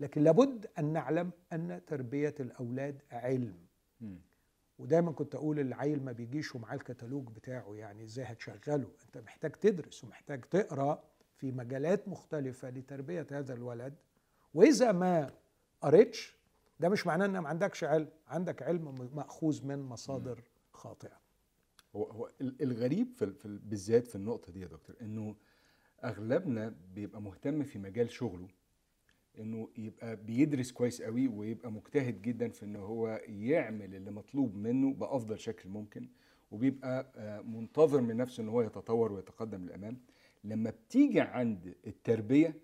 [0.00, 3.56] لكن لابد أن نعلم أن تربية الأولاد علم.
[4.78, 10.04] ودايما كنت أقول العيل ما بيجيش ومعاه الكتالوج بتاعه يعني إزاي هتشغله؟ أنت محتاج تدرس
[10.04, 11.02] ومحتاج تقرأ
[11.36, 13.94] في مجالات مختلفة لتربية هذا الولد.
[14.54, 15.30] وإذا ما
[15.80, 16.36] قريتش
[16.80, 18.08] ده مش معناه ان ما عندكش علم.
[18.28, 21.16] عندك علم مأخوذ من مصادر خاطئة.
[21.96, 25.36] هو هو ال- الغريب في في ال- بالذات في النقطة دي يا دكتور إنه
[26.04, 28.48] أغلبنا بيبقى مهتم في مجال شغله
[29.38, 34.92] إنه يبقى بيدرس كويس قوي ويبقى مجتهد جدا في انه هو يعمل اللي مطلوب منه
[34.94, 36.08] بأفضل شكل ممكن
[36.50, 39.96] وبيبقى آه، منتظر من نفسه إن هو يتطور ويتقدم للأمام.
[40.44, 42.54] لما بتيجي عند التربية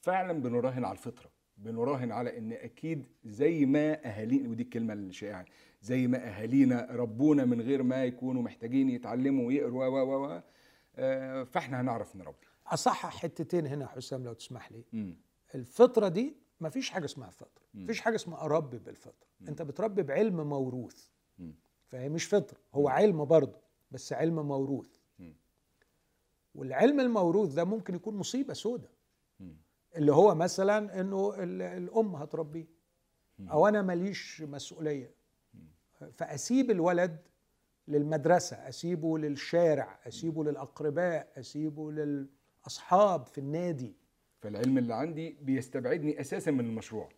[0.00, 5.44] فعلا بنراهن على الفطرة بنراهن على إن أكيد زي ما أهالينا ودي الكلمة الشائعة
[5.82, 10.42] زي ما أهالينا ربونا من غير ما يكونوا محتاجين يتعلموا ويقروا و و و
[10.96, 12.46] آه، فإحنا هنعرف نربي.
[12.66, 14.84] اصحح حتتين هنا حسام لو تسمح لي.
[14.92, 15.16] مم.
[15.54, 20.48] الفطرة دي ما فيش حاجة اسمها فطره مفيش حاجة اسمها اربي بالفطره انت بتربي بعلم
[20.48, 21.08] موروث.
[21.88, 23.58] فهي مش فطره هو علم برضه
[23.90, 24.96] بس علم موروث.
[26.54, 28.90] والعلم الموروث ده ممكن يكون مصيبة سودة.
[29.40, 29.56] مم.
[29.96, 32.66] اللي هو مثلا إنه ال- الأم هتربيه.
[33.40, 35.14] أو أنا ماليش مسؤولية.
[36.12, 37.18] فأسيب الولد
[37.88, 43.96] للمدرسة أسيبه للشارع أسيبه للأقرباء أسيبه للأصحاب في النادي.
[44.40, 47.08] فالعلم اللي عندي بيستبعدني أساسا من المشروع.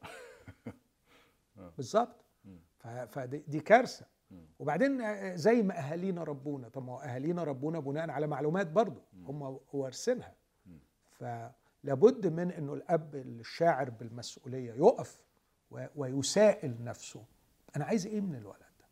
[1.76, 2.24] بالظبط.
[3.08, 4.06] فدي دي كارثة.
[4.58, 6.68] وبعدين آه، زي ما أهالينا ربونا.
[6.68, 10.34] طب ما أهالينا ربونا بناء على معلومات برضه هم وارثينها.
[11.10, 15.22] فلابد من إنه الأب الشاعر بالمسؤولية يقف
[15.94, 17.24] ويسائل نفسه.
[17.76, 18.86] أنا عايز إيه من الولد ده؟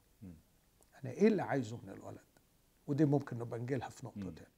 [1.05, 2.19] أنا إيه اللي عايزه من الولد؟
[2.87, 4.51] ودي ممكن نبقى نجيلها في نقطة تاني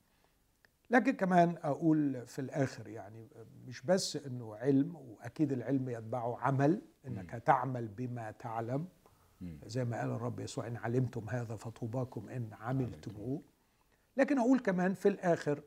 [0.92, 3.28] لكن كمان أقول في الآخر يعني
[3.66, 8.88] مش بس إنه علم وأكيد العلم يتبعه عمل إنك تعمل بما تعلم.
[9.66, 13.42] زي ما قال الرب يسوع إن علمتم هذا فطوباكم إن عملتموه.
[14.16, 15.62] لكن أقول كمان في الآخر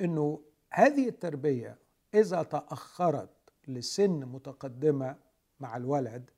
[0.00, 1.78] إنه هذه التربية
[2.14, 3.30] إذا تأخرت
[3.68, 5.16] لسن متقدمة
[5.60, 6.30] مع الولد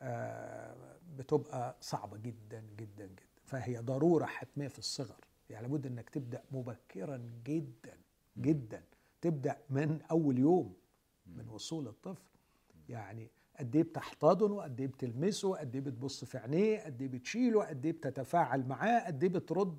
[0.00, 0.76] آه،
[1.16, 3.22] بتبقى صعبة جدا جدا جدا.
[3.44, 5.27] فهي ضرورة حتمية في الصغر.
[5.50, 7.96] يعني لابد إنك تبدأ مبكرا جدا
[8.38, 8.82] جدا.
[9.20, 10.74] تبدأ من أول يوم
[11.26, 12.22] من وصول الطفل.
[12.88, 17.64] يعني قد إيه بتحتضنه قد إيه بتلمسه قد إيه بتبص في عينيه قد إيه بتشيله
[17.64, 19.78] قد إيه بتتفاعل معاه قد إيه بترد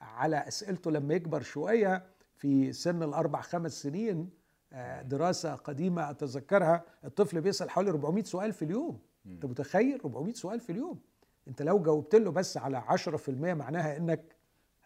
[0.00, 4.30] على أسئلته لما يكبر شوية في سن الأربع خمس سنين
[4.72, 6.84] آه، دراسة قديمة أتذكرها.
[7.04, 8.98] الطفل بيسأل حوالي 400 سؤال في اليوم.
[9.26, 11.00] أنت متخيل؟ 400 سؤال في اليوم.
[11.48, 14.36] أنت لو جاوبت له بس على 10% معناها إنك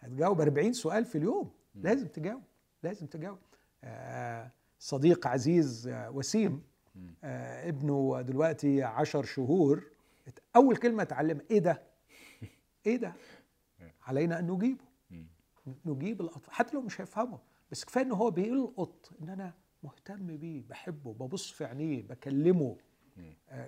[0.03, 1.51] هتجاوب 40 سؤال في اليوم.
[1.75, 2.41] لازم تجاوب
[2.83, 3.37] لازم تجاوب.
[3.83, 6.63] آه، صديق عزيز آه، وسيم
[7.23, 9.83] آه، ابنه دلوقتي عشر شهور.
[10.55, 11.81] أول كلمة اتعلمها إيه ده؟
[12.85, 13.13] إيه ده؟
[14.01, 14.83] علينا أن نجيبه.
[15.85, 16.53] نجيب الأطفال.
[16.53, 17.39] حتى لو مش هيفهمه
[17.71, 22.77] بس كفاية إن هو بيلقط إن أنا مهتم بيه بحبه ببص في عينيه بكلمه.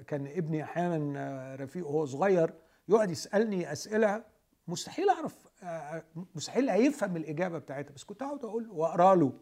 [0.07, 2.53] كان ابني أحيانا رفيق وهو صغير
[2.89, 4.23] يقعد يسألني أسئلة
[4.67, 5.44] مستحيل أعرف
[6.35, 9.33] مستحيل هيفهم الإجابة بتاعتها بس كنت اقعد أقول وأقرأ له.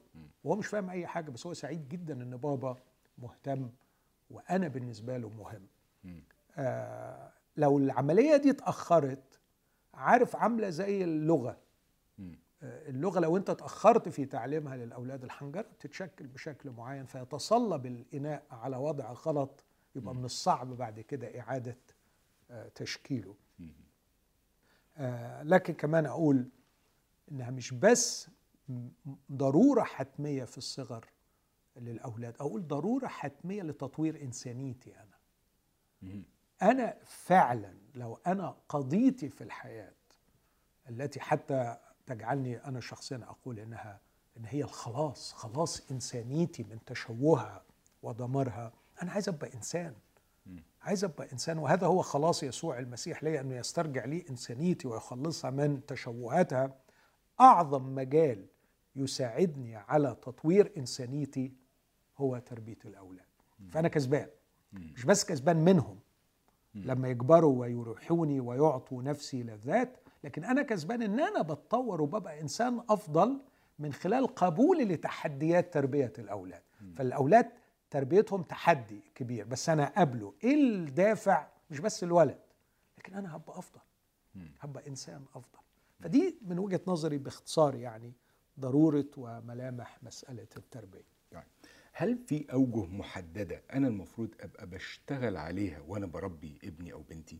[0.43, 2.77] وهو مش فاهم أي حاجة بس هو سعيد جدا إن بابا
[3.17, 3.69] مهتم
[4.29, 5.67] وأنا بالنسبة له مهم.
[6.57, 9.39] آه لو العملية دي اتأخرت
[9.93, 11.57] عارف عاملة زي اللغة.
[12.63, 18.77] آه اللغة لو أنت اتأخرت في تعليمها للأولاد الحنجرة بتتشكل بشكل معين فيتصلب الاناء على
[18.77, 19.63] وضع غلط
[19.95, 21.77] يبقى من الصعب بعد كده إعادة
[22.51, 23.31] آه تشكيله.
[23.31, 23.42] آه
[25.43, 26.49] لكن كمان أقول
[27.31, 28.29] إنها مش بس
[29.31, 31.05] ضرورة حتمية في الصغر
[31.75, 35.17] للأولاد أقول ضرورة حتمية لتطوير إنسانيتي أنا.
[36.61, 39.93] أنا فعلا لو أنا قضيتي في الحياة
[40.89, 43.99] التي حتى تجعلني أنا شخصيا أقول إنها
[44.37, 47.63] إن هي الخلاص خلاص إنسانيتي من تشوهها
[48.03, 49.93] ودمارها أنا عايز أبقى إنسان.
[50.81, 55.85] عايز أبقى إنسان وهذا هو خلاص يسوع المسيح لي أنه يسترجع لي إنسانيتي ويخلصها من
[55.85, 56.75] تشوهاتها.
[57.41, 58.45] أعظم مجال
[58.95, 61.53] يساعدني على تطوير إنسانيتي
[62.17, 63.25] هو تربية الأولاد.
[63.69, 64.27] فأنا كسبان.
[64.73, 65.99] مش بس كسبان منهم.
[66.75, 73.41] لما يكبروا ويريحوني ويعطوا نفسي لذات لكن أنا كسبان إن أنا بتطور وببقى إنسان أفضل
[73.79, 76.61] من خلال قبولي لتحديات تربية الأولاد.
[76.95, 77.49] فالأولاد
[77.93, 82.39] تربيتهم تحدي كبير بس أنا قابله إيه الدافع مش بس الولد
[82.97, 83.79] لكن أنا هبقى أفضل
[84.59, 85.59] هبقى إنسان أفضل.
[85.99, 88.13] فدي من وجهة نظري باختصار يعني
[88.59, 91.05] ضرورة وملامح مسألة التربية.
[91.31, 91.47] يعني
[91.93, 97.39] هل في أوجه محددة أنا المفروض أبقى بشتغل عليها وأنا بربي ابني أو بنتي؟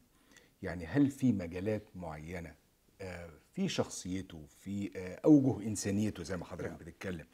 [0.62, 2.56] يعني هل في مجالات معينة
[3.02, 6.78] آه، في شخصيته في آه، أوجه إنسانيته زي ما حضرتك نعم.
[6.78, 7.26] بتتكلم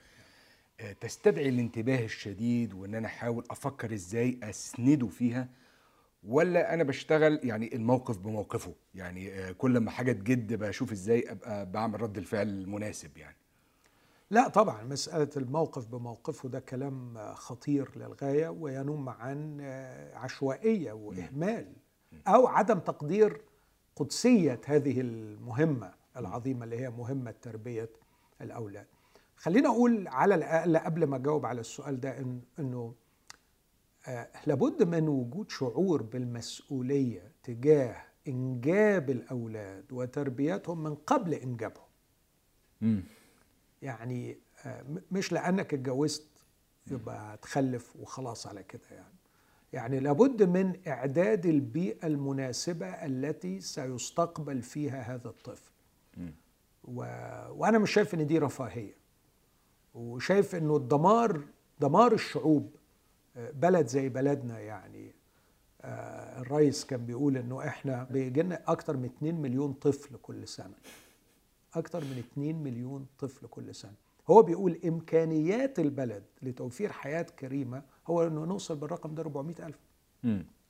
[1.01, 5.49] تستدعي الانتباه الشديد وإن أنا أحاول أفكر إزاي أسنده فيها
[6.23, 11.71] ولا أنا بشتغل يعني الموقف بموقفه؟ يعني آه، كل ما حاجة تجد بشوف إزاي أبقى
[11.71, 13.35] بعمل رد الفعل المناسب يعني.
[14.31, 19.61] لا طبعا مسألة الموقف بموقفه ده كلام خطير للغاية وينم عن
[20.13, 21.73] عشوائية وإهمال
[22.27, 23.41] أو عدم تقدير
[23.95, 27.89] قدسية هذه المهمة العظيمة اللي هي مهمة تربية
[28.41, 28.87] الأولاد.
[29.39, 32.93] خلينا أقول على الأقل قبل ما أجاوب على السؤال ده إن إنه
[34.07, 37.95] آه، لابد من وجود شعور بالمسؤولية تجاه
[38.27, 41.85] إنجاب الأولاد وتربيتهم من قبل إنجابهم.
[43.81, 46.27] يعني آه، م- مش لأنك اتجوزت
[46.91, 49.13] يبقى هتخلف وخلاص على كده يعني.
[49.73, 55.71] يعني لابد من إعداد البيئة المناسبة التي سيستقبل فيها هذا الطفل.
[56.83, 57.01] و...
[57.49, 58.98] وأنا مش شايف إن دي رفاهية.
[59.93, 61.41] وشايف إنه الدمار
[61.79, 62.75] دمار الشعوب
[63.37, 65.15] آه، بلد زي بلدنا يعني
[65.81, 70.73] آه، الرئيس كان بيقول إنه إحنا بيجي لنا أكتر من 2 مليون طفل كل سنة.
[71.73, 73.93] أكثر من 2 مليون طفل كل سنة.
[74.29, 79.79] هو بيقول إمكانيات البلد لتوفير حياة كريمة هو أنه نوصل بالرقم ده 400 ألف.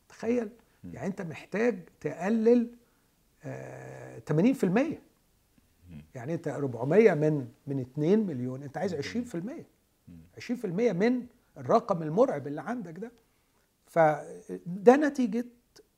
[0.09, 0.49] تخيل.
[0.83, 2.69] يعني أنت محتاج تقلل
[3.43, 4.99] آه 80%
[6.15, 8.97] يعني أنت 400 من من 2 مليون أنت عايز 20%
[10.39, 11.25] 20% من
[11.57, 13.11] الرقم المرعب اللي عندك ده.
[13.85, 15.45] فده نتيجة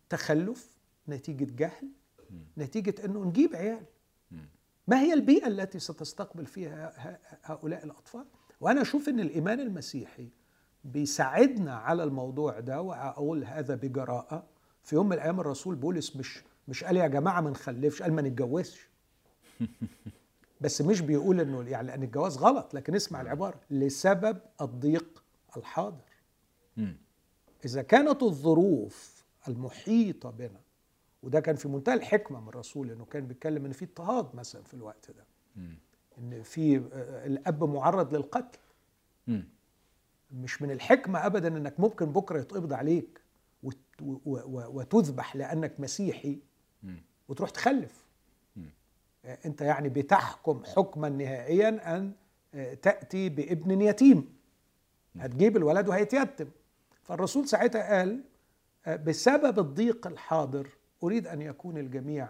[0.10, 0.78] تخلف
[1.10, 1.90] نتيجة جهل
[2.58, 3.84] نتيجة أنه نجيب عيال.
[4.88, 8.26] ما هي البيئة التي ستستقبل فيها هؤلاء الأطفال؟
[8.62, 10.30] وأنا أشوف أن الإيمان المسيحي
[10.84, 14.48] بيساعدنا على الموضوع ده وأقول هذا بجراءة.
[14.84, 18.22] في يوم من الأيام الرسول بولس مش مش قال يا جماعة ما نخلفش قال ما
[18.22, 18.90] نتجوزش.
[20.62, 25.24] بس مش بيقول إنه يعني لأن الجواز غلط لكن اسمع العبارة لسبب الضيق
[25.58, 26.04] الحاضر.
[27.66, 30.62] إذا كانت الظروف المحيطة بنا
[31.24, 34.74] وده كان في منتهى الحكمة من الرسول إنه كان بيتكلم إن في اضطهاد مثلا في
[34.74, 35.26] الوقت ده.
[36.18, 38.60] إن في آه، الأب معرض للقتل.
[40.32, 43.22] مش من الحكمة ابدا إنك ممكن بكرة يتقبض عليك
[44.46, 46.40] وتذبح لأنك مسيحي.
[47.28, 48.06] وتروح تخلف
[49.26, 52.12] انت يعني بتحكم حكما نهائيا أن
[52.54, 54.34] آه، تأتي بابن يتيم.
[55.20, 56.50] هتجيب الولد وهيتيتم.
[57.04, 58.24] فالرسول ساعتها قال
[58.86, 60.68] آه، بسبب الضيق الحاضر
[61.04, 62.30] أريد أن يكون الجميع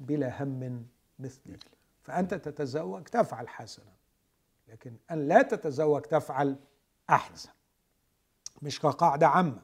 [0.00, 0.86] بلا هم
[1.18, 1.58] مثلي.
[2.02, 3.92] فأنت تتزوج تفعل حسنا.
[4.68, 6.56] لكن أن لا تتزوج تفعل
[7.10, 7.50] أحسن.
[8.62, 9.62] مش كقاعدة عامة.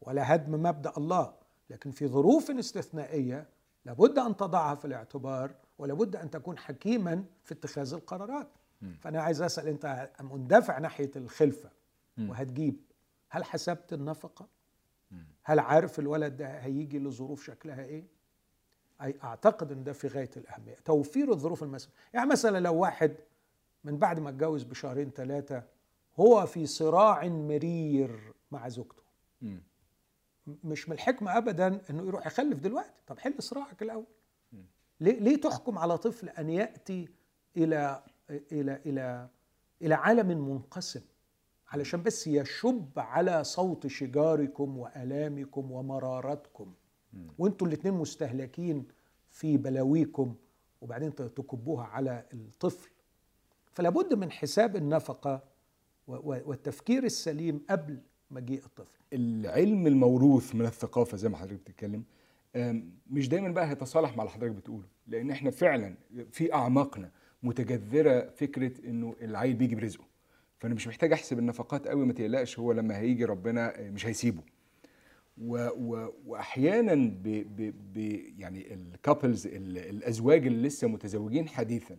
[0.00, 1.32] ولا هدم مبدأ الله.
[1.70, 3.46] لكن في ظروف استثنائية
[3.84, 8.48] لابد أن تضعها في الاعتبار ولابد أن تكون حكيما في اتخاذ القرارات
[8.82, 8.96] مم.
[9.00, 11.70] فأنا عايز أسأل أنت مندفع ناحية الخلفة
[12.16, 12.30] مم.
[12.30, 12.80] وهتجيب
[13.28, 14.48] هل حسبت النفقة
[15.10, 15.26] مم.
[15.44, 18.04] هل عارف الولد ده هيجي لظروف شكلها إيه
[19.02, 23.16] أي أعتقد إن ده في غاية الأهمية توفير الظروف المسألة يعني مثلا لو واحد
[23.84, 25.62] من بعد ما اتجوز بشهرين ثلاثة
[26.20, 29.02] هو في صراع مرير مع زوجته.
[30.64, 34.06] مش من الحكمة ابدا إنه يروح يخلف دلوقتي طب حل صراعك الأول.
[35.00, 37.08] ليه ليه تحكم على طفل أن يأتي
[37.56, 39.28] إلى إلى إلى
[39.82, 41.00] إلى عالم منقسم؟
[41.68, 46.72] علشان بس يشب على صوت شجاركم وألامكم ومرارتكم.
[47.38, 48.88] وانتوا الاثنين مستهلكين
[49.30, 50.34] في بلاويكم
[50.80, 52.90] وبعدين تكبوها على الطفل.
[53.72, 55.42] فلا بد من حساب النفقة
[56.06, 57.98] والتفكير السليم قبل
[58.30, 59.00] مجيء الطفل.
[59.12, 62.04] العلم الموروث من الثقافة زي ما حضرتك بتتكلم
[63.10, 65.94] مش دايما بقى هيتصالح مع اللي حضرتك بتقوله لأن إحنا فعلا
[66.32, 67.10] في أعماقنا
[67.42, 70.04] متجذرة فكرة إنه العيل بيجي برزقه.
[70.58, 74.42] فأنا مش محتاج أحسب النفقات قوي ما تقلقش هو لما هيجي ربنا آه، مش هيسيبه.
[75.38, 77.22] و و واحيانا ب
[77.56, 77.96] ب ب
[78.38, 81.96] يعني الكابلز الأزواج اللي لسه متزوجين حديثا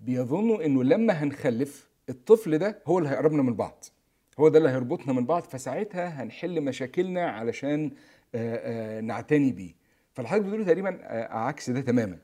[0.00, 3.84] بيظنوا إنه لما هنخلف الطفل ده هو اللي هيقربنا من بعض.
[4.40, 7.90] هو ده اللي هيربطنا من بعض فساعتها هنحل مشاكلنا علشان
[8.34, 9.77] آه، آه، نعتني بيه.
[10.18, 12.18] فالحضرتك بتقوله تقريبا آه، عكس ده تماما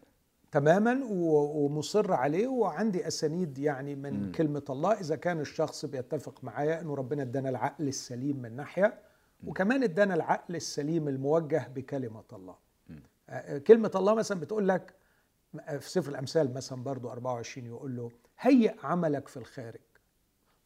[0.53, 4.29] تماما ومصر عليه وعندي أسانيد يعني من.
[4.29, 4.33] م.
[4.33, 8.99] كلمة الله إذا كان الشخص بيتفق معايا إنه ربنا إدانا العقل السليم من ناحية
[9.47, 12.57] وكمان إدانا العقل السليم الموجه بكلمة الله
[12.89, 13.03] مم.
[13.29, 14.95] آه، كلمة الله مثلا بتقول لك
[15.79, 19.81] في سفر الأمثال مثلا برضو 24 يقول له هيئ عملك في الخارج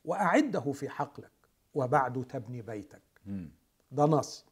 [0.04, 1.30] وأعده في حقلك
[1.74, 3.50] وبعد تبني بيتك مم.
[3.92, 4.46] ده نص.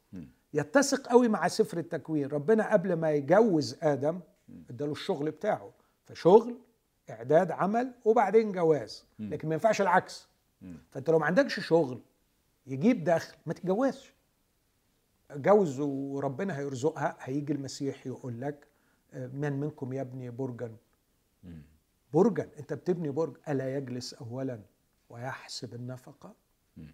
[0.57, 2.27] يتسق قوي مع سفر التكوين.
[2.27, 4.21] ربنا قبل ما يجوز آدم
[4.71, 5.71] اداله الشغل بتاعه.
[6.05, 6.59] فشغل
[7.11, 9.05] إعداد عمل وبعدين جواز.
[9.19, 10.29] لكن ما ينفعش العكس.
[10.91, 12.01] فانت لو ما عندكش شغل
[12.67, 14.15] يجيب دخل ما تتجوزش.
[15.37, 18.67] جوز وربنا هيرزقها هيجي المسيح يقول لك
[19.15, 20.77] آه، من منكم يبني برجا.
[22.13, 22.49] برجا.
[22.59, 23.37] انت بتبني برج.
[23.49, 24.61] ألا يجلس اولا
[25.11, 26.35] ويحسب النفقة.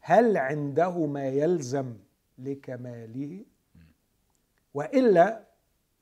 [0.00, 1.96] هل عنده ما يلزم
[2.38, 3.44] لكماله
[4.74, 5.44] وإلا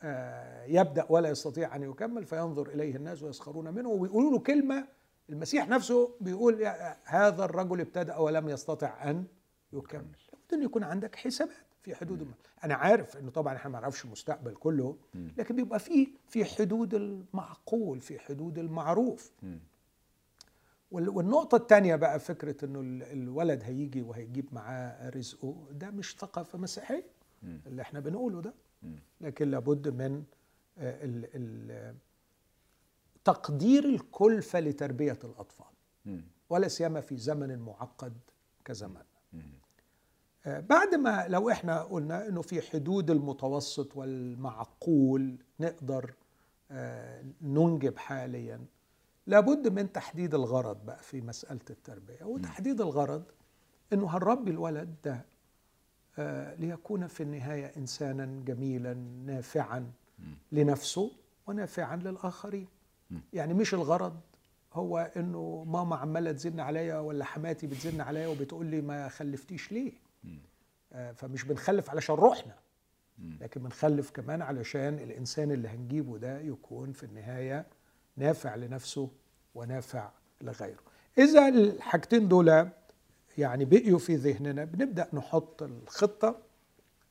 [0.02, 3.88] آه، يبدأ ولا يستطيع أن يكمل فينظر إليه الناس ويسخرون منه.
[3.88, 4.88] ويقولوا له كلمة
[5.30, 6.66] المسيح نفسه بيقول
[7.04, 9.24] هذا الرجل ابتدأ ولم يستطع أن
[9.72, 10.02] يكمل.
[10.32, 12.32] لابد أن يكون عندك حسابات في حدود الم...
[12.64, 14.96] أنا عارف إنه طبعا إحنا ما نعرفش المستقبل كله.
[15.38, 19.32] لكن بيبقى في في حدود المعقول في حدود المعروف.
[20.90, 27.04] والنقطة الثانية بقى فكرة إنه ال- الولد هيجي وهيجيب معاه رزقه ده مش ثقافة مسيحية.
[27.42, 28.54] اللي إحنا بنقوله ده.
[29.20, 30.24] لكن لابد من
[30.78, 31.94] آه،
[33.24, 35.66] تقدير الكلفة لتربية الأطفال.
[36.50, 38.12] ولا سيما في زمن معقد
[38.64, 39.42] كزماننا مم.
[40.46, 46.14] آه، بعد ما لو إحنا قلنا إنه في حدود المتوسط والمعقول نقدر
[46.70, 48.64] آه، ننجب حاليا
[49.26, 52.24] لابد من تحديد الغرض بقى في مسألة التربية.
[52.24, 53.24] وتحديد الغرض
[53.92, 55.24] إنه هنربي الولد ده
[56.58, 58.94] ليكون في النهاية إنسانا جميلا
[59.26, 59.90] نافعا.
[60.52, 61.10] لنفسه
[61.46, 62.66] ونافعا للآخرين
[63.10, 63.20] مم.
[63.32, 64.20] يعني مش الغرض
[64.72, 69.92] هو إنه ماما عمالة تزن عليا ولا حماتي بتزن عليا وبتقول لي ما خلفتيش ليه.
[70.92, 72.54] آه، فمش بنخلف علشان روحنا.
[73.40, 77.66] لكن بنخلف كمان علشان الإنسان اللي هنجيبه ده يكون في النهاية
[78.16, 79.10] نافع لنفسه
[79.54, 80.80] ونافع لغيره
[81.18, 82.68] إذا الحاجتين دول
[83.38, 86.38] يعني بقيوا في ذهننا بنبدأ نحط الخطة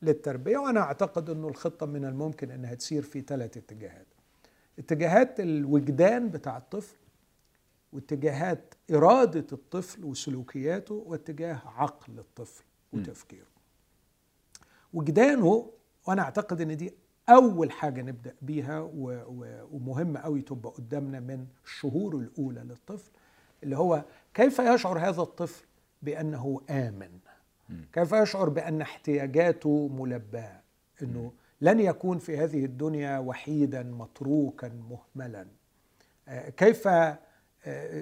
[0.02, 4.06] للتربية وأنا أعتقد إنه الخطة من الممكن إنها تسير في ثلاث اتجاهات.
[4.78, 6.96] اتجاهات الوجدان بتاع الطفل
[7.92, 13.46] واتجاهات إرادة الطفل وسلوكياته واتجاه عقل الطفل وتفكيره.
[14.94, 15.70] وجدانه
[16.06, 16.94] وأنا أعتقد أن دي
[17.28, 18.90] أول حاجة نبدأ بيها
[19.72, 23.10] ومهمة قوي تبقى قدامنا من الشهور الأولى للطفل
[23.62, 24.04] اللي هو
[24.34, 25.64] كيف يشعر هذا الطفل
[26.02, 27.10] بأنه آمن.
[27.92, 30.60] كيف يشعر بأن احتياجاته ملباة؟
[31.02, 35.46] أنه لن يكون في هذه الدنيا وحيدا متروكا مهملا.
[36.28, 36.88] آه، كيف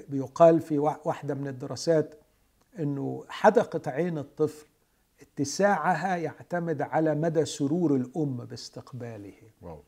[0.08, 2.14] بيقال آه، في واحدة من الدراسات
[2.78, 4.66] أنه حدقة عين الطفل
[5.20, 9.34] اتساعها يعتمد على مدى سرور الأم باستقباله.
[9.62, 9.82] واو.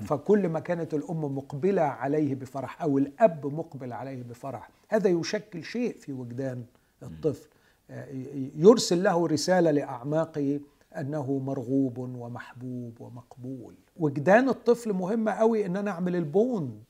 [0.00, 5.98] فكل ما كانت الأم مقبلة عليه بفرح أو الأب مقبل عليه بفرح هذا يشكل شيء
[5.98, 6.64] في وجدان
[7.02, 7.48] الطفل
[7.90, 8.08] آه،
[8.54, 10.60] يرسل له رسالة لأعماقه
[10.98, 13.74] أنه مرغوب ومحبوب ومقبول.
[13.96, 16.84] وجدان الطفل مهمة قوي أن أنا أعمل البوند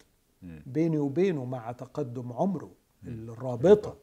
[0.66, 2.70] بيني وبينه مع تقدم عمره
[3.06, 3.96] الرابطة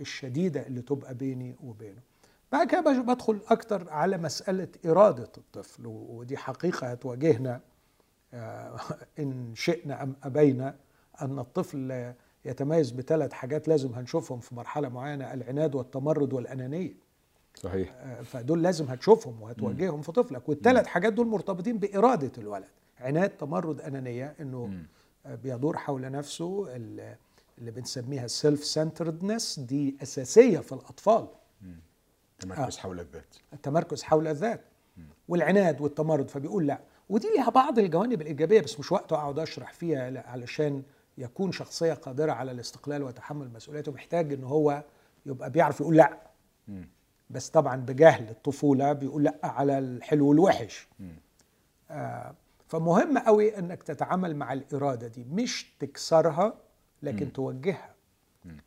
[0.00, 2.00] الشديدة اللي تبقى بيني وبينه.
[2.52, 7.60] بعد كده بدخل أكتر على مسألة إرادة الطفل ودي حقيقة هتواجهنا
[8.34, 8.80] آه،
[9.18, 10.76] إن شئنا أم أبينا
[11.22, 12.12] أن الطفل
[12.46, 16.94] يتميز بثلاث حاجات لازم هنشوفهم في مرحلة معينة العناد والتمرد والأنانية.
[17.54, 17.94] صحيح.
[18.00, 20.48] آه، فدول لازم هتشوفهم وهتوجههم في طفلك.
[20.48, 22.68] والثلاث حاجات دول مرتبطين بإرادة الولد.
[23.00, 24.84] عناد تمرد أنانية إنه
[25.26, 31.26] آه، بيدور حول نفسه اللي بنسميها السيلف سنتردنس دي أساسية في الأطفال.
[32.32, 32.80] التمركز آه.
[32.80, 33.36] حول الذات.
[33.52, 34.60] التمركز حول الذات.
[35.28, 36.80] والعناد والتمرد فبيقول لا.
[37.08, 40.82] ودي ليها بعض الجوانب الإيجابية بس مش وقت أقعد أشرح فيها علشان
[41.18, 44.84] يكون شخصية قادرة على الاستقلال وتحمل مسؤوليته محتاج إن هو
[45.26, 46.18] يبقى بيعرف يقول لأ.
[47.30, 50.88] بس طبعا بجهل الطفولة بيقول لأ على الحلو والوحش.
[51.90, 52.34] آه
[52.68, 56.54] فمهم قوي إنك تتعامل مع الإرادة دي مش تكسرها
[57.02, 57.30] لكن م.
[57.30, 57.94] توجهها.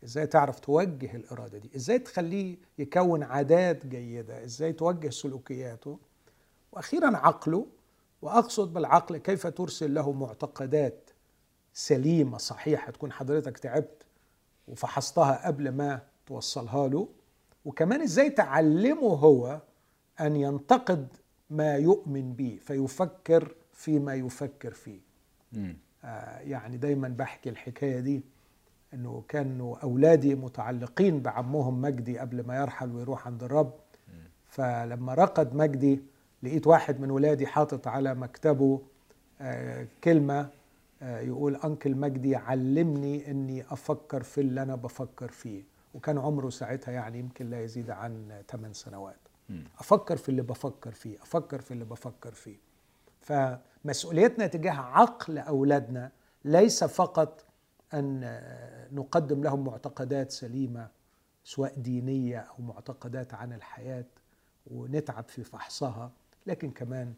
[0.04, 6.00] إزاي تعرف توجه الإرادة دي؟ إزاي تخليه يكون عادات جيدة؟ إزاي توجه سلوكياته؟
[6.72, 7.66] وأخيرا عقله
[8.22, 11.09] وأقصد بالعقل كيف ترسل له معتقدات
[11.80, 14.04] سليمة صحيحة تكون حضرتك تعبت
[14.68, 17.08] وفحصتها قبل ما توصلها له.
[17.66, 19.62] وكمان إزاي تعلمه هو
[20.22, 21.08] أن ينتقد
[21.50, 25.00] ما يؤمن به فيفكر فيما يفكر فيه.
[26.04, 28.22] آه يعني دايما بحكي الحكاية دي
[28.94, 33.74] إنه كانوا أولادي متعلقين بعمهم مجدي قبل ما يرحل ويروح عند الرب.
[34.48, 36.00] فلما رقد مجدي
[36.44, 38.82] لقيت واحد من ولادي حاطط على مكتبه
[39.42, 40.50] آه كلمة
[41.02, 45.64] يقول أنكل مجدي علمني إني أفكر في اللي أنا بفكر فيه.
[45.94, 49.20] وكان عمره ساعتها يعني يمكن لا يزيد عن 8 سنوات.
[49.80, 52.58] أفكر في اللي بفكر فيه أفكر في اللي بفكر فيه.
[53.22, 56.12] فمسؤوليتنا تجاه عقل أولادنا
[56.46, 57.46] ليس فقط
[57.94, 58.42] أن
[58.92, 60.88] نقدم لهم معتقدات سليمة
[61.44, 64.06] سواء دينية أو معتقدات عن الحياة
[64.68, 66.12] ونتعب في فحصها
[66.48, 67.14] لكن كمان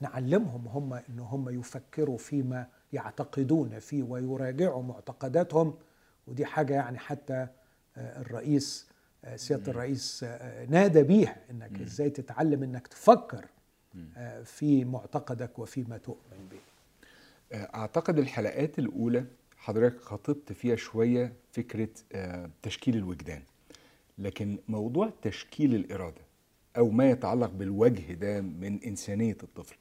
[0.00, 2.66] نعلمهم هم إن هم يفكروا فيما
[2.96, 5.74] يعتقدون فيه ويراجعوا معتقداتهم.
[6.26, 7.46] ودي حاجة يعني حتى
[7.96, 8.86] الرئيس
[9.36, 10.24] سيادة الرئيس
[10.68, 13.46] نادى بيها إنك إزاي تتعلم إنك تفكر
[14.44, 16.58] في معتقدك وفيما تؤمن به.
[17.52, 19.24] أعتقد الحلقات الأولى
[19.56, 21.88] حضرتك خاطبت فيها شوية فكرة
[22.62, 23.42] تشكيل الوجدان.
[24.18, 26.22] لكن موضوع تشكيل الإرادة
[26.76, 29.76] أو ما يتعلق بالوجه ده من إنسانية الطفل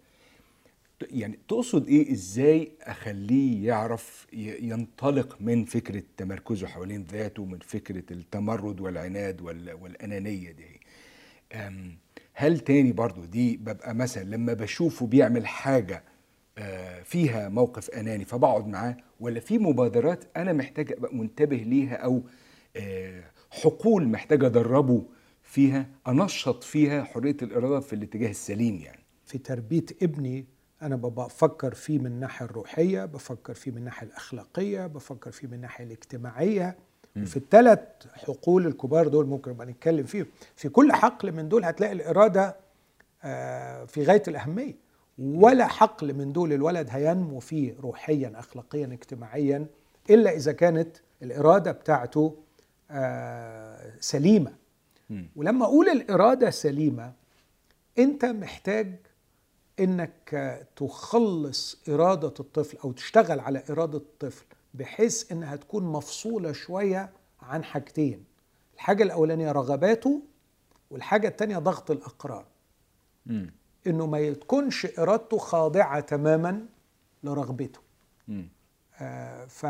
[1.02, 8.80] يعني تقصد إيه؟ إزاي أخليه يعرف ينطلق من فكرة تمركزه حوالين ذاته من فكرة التمرد
[8.82, 9.42] والعناد
[9.82, 10.80] والأنانية دي.
[12.34, 16.04] هل تاني برضو دي ببقى مثلا لما بشوفه بيعمل حاجة
[16.58, 22.24] آه، فيها موقف أناني فبقعد معاه ولا في مبادرات أنا محتاج أبقى منتبه ليها أو
[22.76, 25.06] آه، حقول محتاج أدربه
[25.44, 30.46] فيها أنشط فيها حرية الإرادة في الاتجاه السليم يعني؟ في تربية ابني
[30.82, 35.86] أنا بفكر فيه من الناحية الروحية بفكر فيه من الناحية الأخلاقية بفكر فيه من الناحية
[35.86, 36.78] الاجتماعية.
[37.26, 37.80] في الثلاث
[38.14, 40.26] حقول الكبار دول ممكن نبقى نتكلم فيهم.
[40.56, 42.56] في كل حقل من دول هتلاقي الإرادة
[43.24, 44.74] آه، في غاية الأهمية.
[45.20, 49.66] ولا حقل من دول الولد هينمو فيه روحيا أخلاقيا اجتماعيا
[50.10, 52.36] إلا إذا كانت الإرادة بتاعته
[52.92, 54.54] آه، سليمة.
[55.36, 57.14] ولما أقول الإرادة سليمة
[58.00, 58.96] أنت محتاج
[59.80, 67.10] إنك تخلص إرادة الطفل أو تشتغل على إرادة الطفل بحيث إنها تكون مفصولة شوية
[67.42, 68.24] عن حاجتين.
[68.76, 70.22] الحاجة الأولانية رغباته
[70.92, 72.46] والحاجة الثانية ضغط الإقرار.
[73.26, 73.46] م.
[73.88, 76.66] إنه ما تكونش إرادته خاضعة تماما
[77.24, 77.80] لرغبته.
[79.02, 79.66] آه ف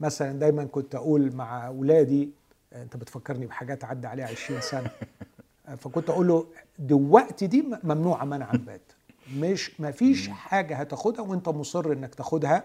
[0.00, 2.30] مثلا دايما كنت أقول مع اولادي
[2.72, 4.90] أنت بتفكرني بحاجات عدى عليها 20 سنة.
[5.80, 6.46] فكنت أقول له
[6.78, 8.94] دلوقتي دي ممنوعة منعا باتا
[9.36, 12.64] مش ما فيش حاجة هتاخدها وانت مصر انك تاخدها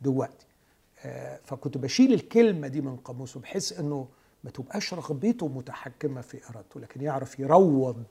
[0.00, 0.46] دلوقتي.
[1.04, 4.08] آه، فكنت بشيل الكلمة دي من قاموسه بحيث انه
[4.44, 8.02] ما تبقاش رغبته متحكمة في إرادته لكن يعرف يروض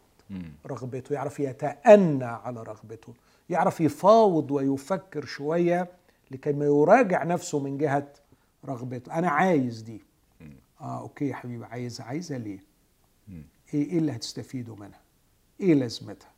[0.68, 3.14] رغبته يعرف يتأنى على رغبته
[3.50, 5.92] يعرف يفاوض ويفكر شوية
[6.32, 8.08] لكي ما يراجع نفسه من جهة
[8.66, 9.14] رغبته.
[9.14, 10.02] أنا عايز دي.
[10.82, 12.60] آه أوكي يا حبيبي عايز عايزها ليه؟
[13.74, 15.00] إيه إيه اللي هتستفيدوا منها؟
[15.60, 16.30] إيه لازمتها؟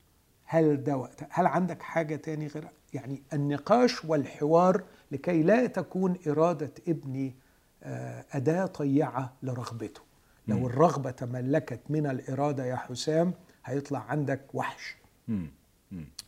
[0.45, 6.71] هل ده وقتها هل عندك حاجة تاني غيرها يعني النقاش والحوار لكي لا تكون إرادة
[6.87, 7.35] ابني
[7.83, 10.01] آه، أداة طيعة لرغبته؟
[10.47, 13.33] لو الرغبة تملكت من الإرادة يا حسام
[13.65, 14.95] هيطلع عندك وحش.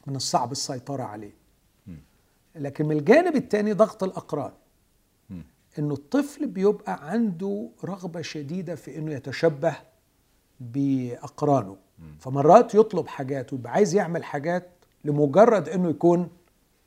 [0.07, 1.31] من الصعب السيطرة عليه.
[2.55, 4.51] لكن من الجانب الثاني ضغط الأقران.
[5.79, 9.75] إنه الطفل بيبقى عنده رغبة شديدة في إنه يتشبه
[10.59, 11.77] بأقرانه.
[12.19, 14.69] فمرات يطلب حاجات ويبقى عايز يعمل حاجات
[15.05, 16.29] لمجرد إنه يكون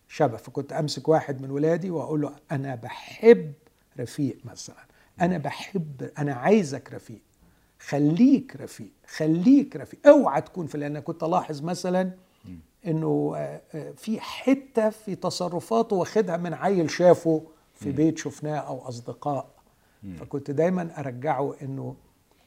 [0.08, 0.36] شبه.
[0.36, 3.52] فكنت أمسك واحد من ولادي وأقول له أنا بحب
[4.00, 4.84] رفيق مثلا.
[5.20, 7.20] أنا بحب أنا عايزك رفيق.
[7.80, 8.90] خليك رفيق.
[9.06, 10.06] خليك رفيق.
[10.06, 12.11] أوعى تكون في لأن كنت ألاحظ مثلا
[12.86, 17.42] إنه آه، آه، في حتة في تصرفاته واخدها من عيل شافه
[17.74, 19.50] في بيت شفناه أو أصدقاء.
[20.18, 21.96] فكنت دايما أرجعه إنه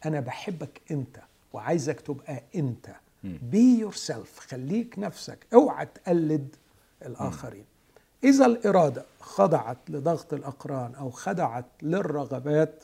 [0.05, 1.17] أنا بحبك أنت.
[1.53, 2.89] وعايزك تبقى انت.
[3.23, 5.45] be yourself خليك نفسك.
[5.53, 6.55] اوعى تقلد
[7.05, 7.65] الآخرين.
[8.23, 12.83] إذا الإرادة خضعت لضغط الأقران أو خضعت للرغبات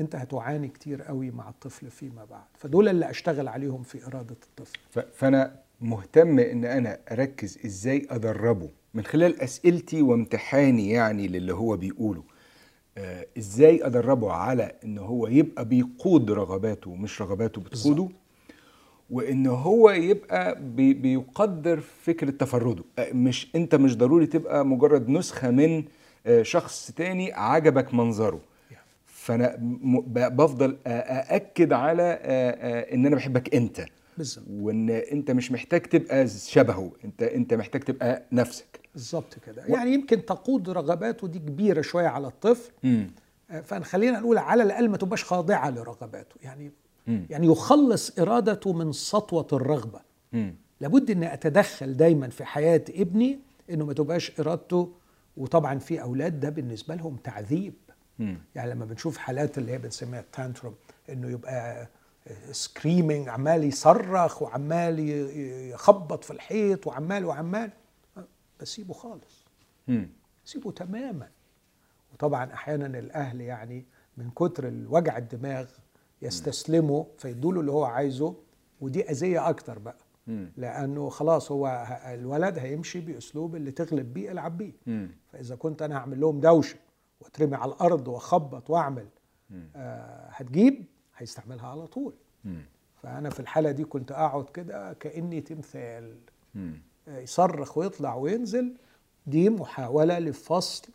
[0.00, 2.44] أنت هتعاني كتير قوي مع الطفل فيما بعد.
[2.58, 4.78] فدول اللي أشتغل عليهم في إرادة الطفل.
[5.14, 12.24] فأنا مهتم إن أنا أركز إزاي أدربه من خلال أسئلتي وامتحاني يعني للي هو بيقوله.
[13.38, 18.08] إزاي أدربه على إن هو يبقى بيقود رغباته مش رغباته بتقوده
[19.10, 22.84] وإن هو يبقى بي بيقدر فكرة تفرده.
[22.98, 25.84] آه مش أنت مش ضروري تبقى مجرد نسخة من
[26.26, 28.40] آه شخص تاني عجبك منظره.
[29.06, 29.56] فأنا
[30.08, 32.02] بفضل أأكد على
[32.92, 33.84] إن أنا بحبك أنت.
[34.18, 34.44] بالظبط.
[34.50, 38.80] وإن أنت مش محتاج تبقى شبهه أنت أنت محتاج تبقى نفسك.
[38.94, 39.74] بالظبط كده و...
[39.74, 43.04] يعني يمكن تقود رغباته دي كبيرة شوية على الطفل م.
[43.64, 46.72] فخلينا نقول على الأقل ما تبقاش خاضعة لرغباته يعني
[47.06, 47.20] م.
[47.30, 50.00] يعني يخلص إرادته من سطوة الرغبة
[50.32, 50.50] م.
[50.80, 53.38] لابد إني أتدخل دايما في حياة ابني
[53.70, 54.92] إنه ما تبقاش إرادته
[55.36, 57.74] وطبعا في أولاد ده بالنسبة لهم تعذيب
[58.54, 60.74] يعني لما بنشوف حالات اللي هي بنسميها tantrum
[61.10, 61.88] إنه يبقى
[62.52, 64.98] screaming عمال يصرخ وعمال
[65.72, 67.70] يخبط في الحيط وعمال وعمال
[68.60, 69.44] بسيبه خالص.
[70.44, 71.28] سيبه تماما.
[72.12, 73.84] وطبعا أحيانا الأهل يعني
[74.16, 75.70] من كتر الوجع الدماغ
[76.22, 78.34] يستسلموا فيدوا له اللي هو عايزه
[78.80, 79.96] ودي أذية أكتر بقى.
[80.56, 84.72] لأنه خلاص هو الولد هيمشي بأسلوب اللي تغلب بيه العب بيه.
[85.32, 86.76] فإذا كنت أنا هعمل لهم دوشة
[87.20, 89.06] وأترمي على الأرض وأخبط وأعمل
[89.76, 90.84] آه هتجيب؟
[91.16, 92.14] هيستعملها على طول.
[93.02, 96.16] فأنا في الحالة دي كنت أقعد كده كأني تمثال.
[97.08, 98.72] يصرخ ويطلع وينزل
[99.26, 100.88] دي محاولة لفصل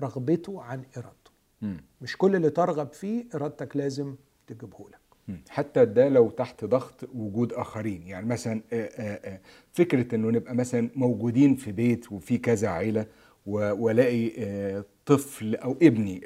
[0.00, 1.30] رغبته عن إرادته.
[2.00, 4.14] مش كل اللي ترغب فيه إرادتك لازم
[4.46, 4.98] تجيبه لك.
[5.48, 8.06] حتى ده لو تحت ضغط وجود آخرين.
[8.06, 8.60] يعني مثلا
[9.72, 13.06] فكرة إنه نبقى مثلا موجودين في بيت وفي كذا عيلة
[13.46, 14.30] وألاقي
[15.06, 16.20] طفل أو ابني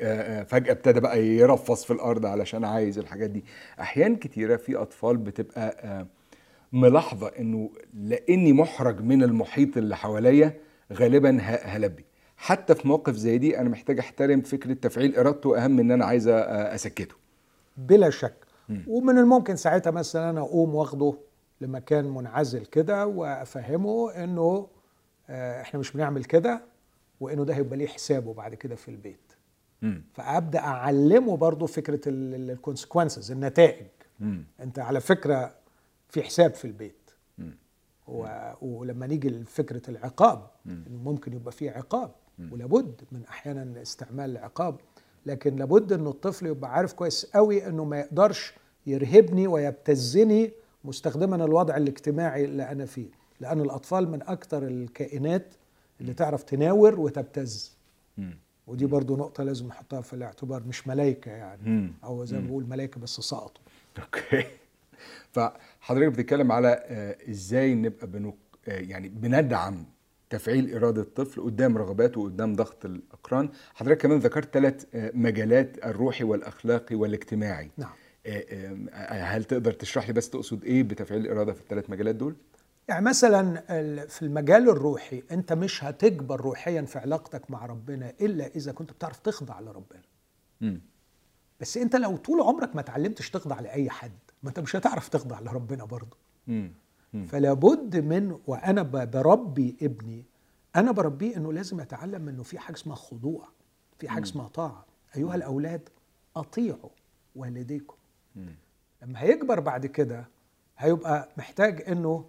[0.44, 3.44] فجأة ابتدى بقى يرفص في الأرض علشان عايز الحاجات دي.
[3.80, 6.06] أحيان كتيرة في أطفال بتبقى
[6.72, 10.54] ملاحظة إنه لأني محرج من المحيط اللي حواليا
[10.92, 12.04] غالبا هلبي
[12.36, 16.04] حتى في موقف زي دي أنا محتاج أحترم فكرة تفعيل إرادته أهم من إن أنا
[16.04, 17.14] عايز أسكته
[17.76, 18.34] بلا شك
[18.68, 18.76] م.
[18.86, 21.14] ومن الممكن ساعتها مثلا أنا أقوم واخده
[21.60, 24.66] لمكان منعزل كده وأفهمه إنه
[25.30, 26.60] إحنا مش بنعمل كده
[27.20, 29.32] وإنه ده هيبقى ليه حسابه بعد كده في البيت
[29.82, 30.02] مم.
[30.14, 33.86] فأبدأ أعلمه برضه فكرة الكونسيكونسز النتائج
[34.20, 34.44] مم.
[34.60, 35.54] أنت على فكرة
[36.08, 37.10] في حساب في البيت.
[38.08, 38.26] و...
[38.62, 42.10] ولما نيجي لفكرة العقاب إنه ممكن يبقى في عقاب.
[42.52, 44.80] ولابد من أحيانا استعمال العقاب
[45.26, 48.54] لكن لابد انه الطفل يبقى عارف كويس قوي إنه ما يقدرش
[48.86, 50.52] يرهبني ويبتزني
[50.84, 53.08] مستخدما الوضع الاجتماعي اللي أنا فيه.
[53.40, 55.54] لأن الأطفال من أكثر الكائنات
[56.00, 57.76] اللي تعرف تناور وتبتز.
[58.66, 61.92] ودي برضو نقطة لازم نحطها في الاعتبار مش ملايكة يعني.
[62.04, 63.62] أو زي ما بقول ملايكة بس سقطوا
[63.98, 64.46] أوكي.
[65.32, 68.36] فحضرتك بتتكلم على آه، إزاي نبقى بنو
[68.68, 69.86] آه، يعني بندعم
[70.30, 76.96] تفعيل إرادة الطفل قدام رغباته وقدام ضغط الأقران حضرتك كمان ذكرت ثلاث مجالات الروحي والأخلاقي
[76.96, 77.90] والاجتماعي نعم
[78.26, 78.44] آه،
[78.92, 82.36] آه، هل تقدر تشرح لي بس تقصد إيه بتفعيل الإرادة في الثلاث مجالات دول؟
[82.88, 83.60] يعني مثلا
[84.06, 89.18] في المجال الروحي أنت مش هتكبر روحيا في علاقتك مع ربنا إلا إذا كنت بتعرف
[89.18, 90.02] تخضع لربنا
[90.60, 90.80] مم.
[91.60, 95.40] بس أنت لو طول عمرك ما اتعلمتش تخضع لأي حد ما انت مش هتعرف تخضع
[95.40, 96.16] لربنا برضه.
[97.28, 100.24] فلا بد من وأنا بربي ابني
[100.76, 103.48] أنا بربيه إنه لازم يتعلم إنه في حاجة اسمها خضوع
[103.98, 104.86] في حاجة اسمها طاعة.
[105.16, 105.88] أيها الأولاد
[106.36, 106.90] أطيعوا
[107.36, 107.96] والديكم.
[108.36, 108.54] مم.
[109.02, 110.28] لما هيكبر بعد كده
[110.78, 112.24] هيبقى محتاج إنه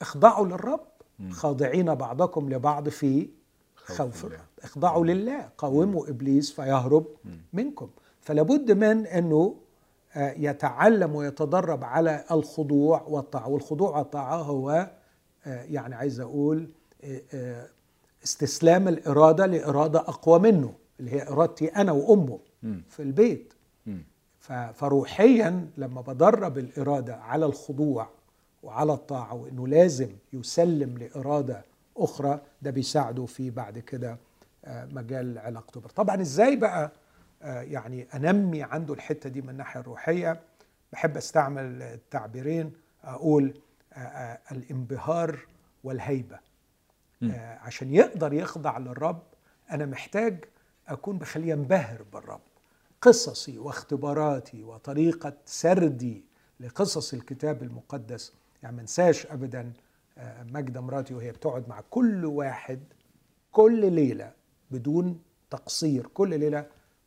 [0.00, 0.86] اخضعوا للرب.
[1.30, 3.28] خاضعين بعضكم لبعض في
[3.76, 4.36] خوف الله.
[4.36, 5.48] الرب اخضعوا لله.
[5.58, 7.06] قاوموا إبليس فيهرب
[7.52, 7.90] منكم.
[8.20, 9.56] فلا بد من إنه
[10.16, 14.90] يتعلم ويتدرب على الخضوع والطاعة والخضوع والطاعة هو
[15.46, 16.68] آه، يعني عايز أقول
[17.04, 17.66] آه، آه،
[18.24, 22.82] استسلام الإرادة لإرادة أقوى منه اللي هي إرادتي أنا وأمه مم.
[22.88, 23.52] في البيت.
[24.74, 28.08] فروحيا لما بدرب الإرادة على الخضوع
[28.62, 31.64] وعلى الطاعة وإنه لازم يسلم لإرادة
[31.96, 34.18] أخرى ده بيساعده في بعد كده
[34.68, 35.80] مجال علاقته.
[35.80, 36.92] طبعا إزاي بقى
[37.42, 40.40] يعني أنمي عنده الحتة دي من الناحية الروحية.
[40.92, 42.72] بحب أستعمل التعبيرين
[43.04, 43.54] أقول
[43.92, 45.38] آه، آه، الانبهار
[45.84, 46.38] والهيبة.
[47.22, 49.22] آه، عشان يقدر يخضع للرب
[49.70, 50.44] أنا محتاج
[50.88, 52.40] أكون بخليه ينبهر بالرب.
[53.02, 56.24] قصصي واختباراتي وطريقة سردي
[56.60, 58.32] لقصص الكتاب المقدس
[58.62, 59.72] يعني ما انساش أبدا
[60.18, 62.80] آه، ماجدة مراتي وهي بتقعد مع كل واحد
[63.52, 64.32] كل ليلة
[64.70, 65.20] بدون
[65.50, 66.06] تقصير.
[66.06, 66.66] كل ليلة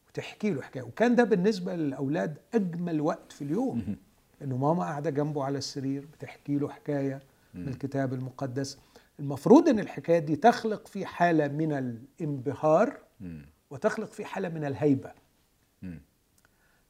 [0.10, 0.84] وتحكي له حكاية.
[0.84, 3.96] وكان ده بالنسبة للأولاد أجمل وقت في اليوم.
[4.42, 7.20] إنه ماما قاعدة جنبه على السرير بتحكي له حكاية
[7.54, 8.78] من الكتاب المقدس.
[9.20, 12.98] المفروض إن الحكاية دي تخلق في حالة من الانبهار.
[13.70, 15.12] وتخلق في حالة من الهيبة.
[15.82, 16.02] مم.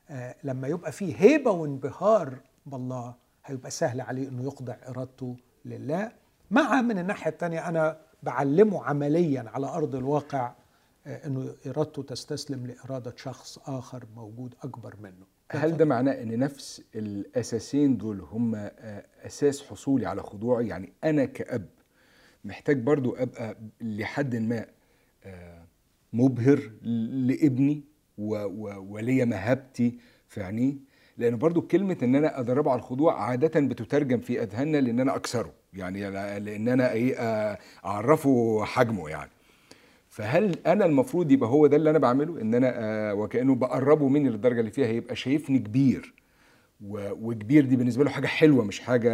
[0.09, 3.15] آه، لما يبقى فيه هيبة وانبهار بالله
[3.45, 6.11] هيبقى سهل عليه إنه يخضع ارادته لله.
[6.51, 10.53] مع من الناحية الثانية أنا بعلمه عمليا على أرض الواقع
[11.07, 15.25] إنه إرادته تستسلم لإرادة شخص آخر موجود أكبر منه.
[15.51, 21.25] هل ده معناه إن نفس الأساسين دول هم آه، أساس حصولي على خضوعي؟ يعني أنا
[21.25, 21.69] كأب
[22.45, 24.65] محتاج برضو أبقى لحد ما
[25.23, 25.65] آه،
[26.13, 26.71] مبهر
[27.27, 27.83] لابني
[28.17, 29.97] وليا مهابتي
[30.27, 30.73] في عينيه؟
[31.17, 35.53] لأن برضو كلمة إن أنا أدربه على الخضوع عادة بتترجم في أذهاننا لأن أنا أكسره.
[35.73, 39.31] يعني لأن أنا إيه آه، أعرفه حجمه يعني.
[40.19, 44.29] فهل أنا المفروض يبقى هو ده اللي أنا بعمله؟ إن أنا آه وكأنه بقربه مني
[44.29, 46.13] للدرجه اللي فيها هيبقى شايفني كبير.
[46.85, 49.11] و- وكبير دي بالنسبة له حاجة حلوة مش حاجة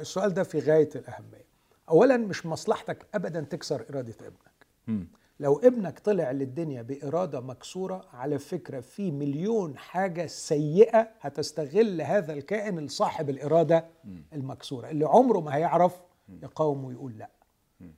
[0.00, 1.46] السؤال ده في غاية الأهمية.
[1.90, 4.66] أولا مش مصلحتك أبدا تكسر إرادة ابنك.
[4.86, 5.08] مم.
[5.40, 12.78] لو ابنك طلع للدنيا بإرادة مكسورة على فكرة في مليون حاجة سيئة هتستغل هذا الكائن
[12.78, 13.84] لصاحب الإرادة
[14.32, 14.90] المكسورة.
[14.90, 16.00] اللي عمره ما هيعرف
[16.42, 17.30] يقاوم ويقول لأ.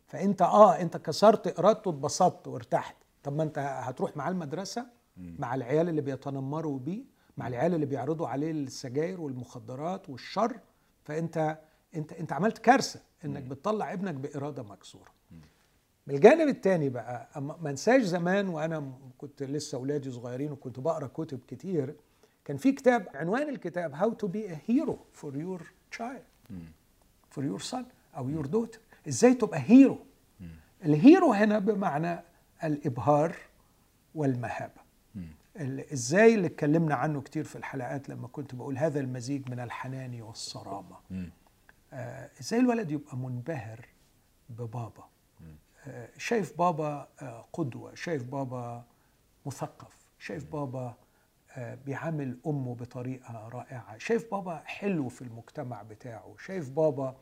[0.07, 2.97] فأنت آه أنت كسرت إرادته اتبسطت وارتحت.
[3.23, 7.03] طب ما أنت هتروح مع المدرسة مع العيال اللي بيتنمروا بيه
[7.37, 10.59] مع العيال اللي بيعرضوا عليه السجاير والمخدرات والشر.
[11.05, 11.59] فأنت
[11.95, 15.11] أنت أنت عملت كارثة إنك بتطلع ابنك بإرادة مكسورة.
[16.07, 21.41] من الجانب الثاني بقى ما انساش زمان وأنا كنت لسه اولادي صغيرين وكنت بقرأ كتب
[21.49, 21.95] كتير
[22.45, 26.23] كان في كتاب عنوان الكتاب how to be a hero for your child
[27.31, 27.85] for your son
[28.17, 28.81] أو your daughter
[29.11, 29.99] إزاي تبقى hero
[30.85, 32.21] ال hero هنا بمعنى
[32.65, 33.37] الإبهار
[34.15, 34.81] والمهابة.
[35.57, 40.23] ال- إزاي اللي اتكلمنا عنه كتير في الحلقات لما كنت بقول هذا المزيج من الحنان
[40.23, 40.97] والصرامة.
[41.93, 43.87] آه إزاي الولد يبقى منبهر
[44.49, 45.05] ببابا؟
[45.87, 48.85] آه، شايف بابا آه، قدوة شايف بابا
[49.47, 50.95] مثقف شايف بابا
[51.57, 57.17] آه، بيعامل أمه بطريقة رائعة شايف بابا حلو في المجتمع بتاعه شايف بابا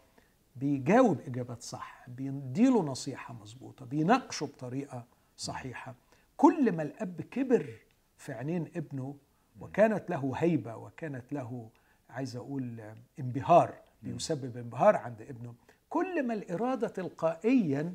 [0.60, 5.04] بيجاوب إجابات صح بيديله نصيحة مظبوطة بيناقشه بطريقة
[5.36, 5.94] صحيحة
[6.36, 7.70] كل ما الأب كبر
[8.16, 9.16] في عينين ابنه
[9.60, 11.68] وكانت له هيبة وكانت له
[12.10, 12.80] عايز أقول
[13.18, 15.54] انبهار بيسبب انبهار عند ابنه
[15.88, 17.94] كل ما الإرادة تلقائيا.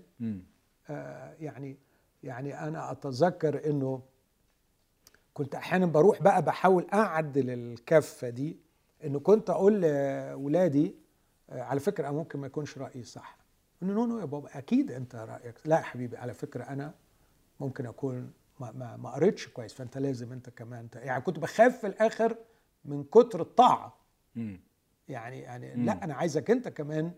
[0.89, 1.77] آه، يعني
[2.23, 4.01] يعني أنا أتذكر إنه
[5.33, 8.57] كنت أحيانا بروح بقى بحاول أعدل الكفة دي
[9.03, 11.02] إنه كنت أقول لاولادي آه،
[11.61, 13.37] على فكرة ممكن ما يكونش رأيي صح
[13.83, 16.93] إنه نو نو يا بابا أكيد أنت رأيك لا يا حبيبي على فكرة أنا
[17.59, 21.77] ممكن أكون ما ما, ما قريتش كويس فأنت لازم أنت كمان ت- يعني كنت بخاف
[21.77, 22.37] في الآخر
[22.85, 23.97] من كتر الطاعة.
[25.07, 25.85] يعني يعني مم.
[25.85, 27.11] لا أنا عايزك أنت كمان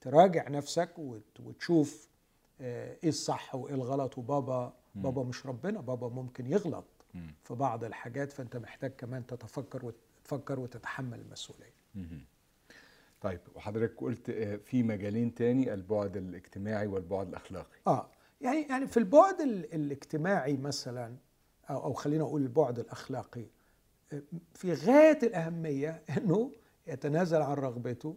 [0.00, 2.08] تراجع نفسك وت- وتشوف
[2.60, 7.34] آه، إيه الصح وإيه الغلط وبابا بابا مش ربنا بابا ممكن يغلط مم.
[7.44, 11.74] في بعض الحاجات فأنت محتاج كمان تتفكر وتفكر وتتحمل المسؤولية.
[13.22, 17.78] طيب وحضرتك قلت آه، في مجالين تاني البعد الاجتماعي والبعد الأخلاقي.
[17.86, 18.10] آه
[18.40, 21.16] يعني يعني في البعد ال- الاجتماعي مثلا
[21.70, 23.44] أو أو خلينا أقول البعد الأخلاقي
[24.12, 24.22] آه،
[24.54, 26.52] في غاية الأهمية إنه
[26.86, 28.16] يتنازل عن رغبته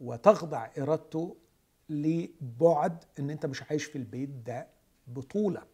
[0.00, 1.36] وتخضع إرادته
[1.88, 4.66] لبعد إن أنت مش عايش في البيت ده
[5.06, 5.66] بطولك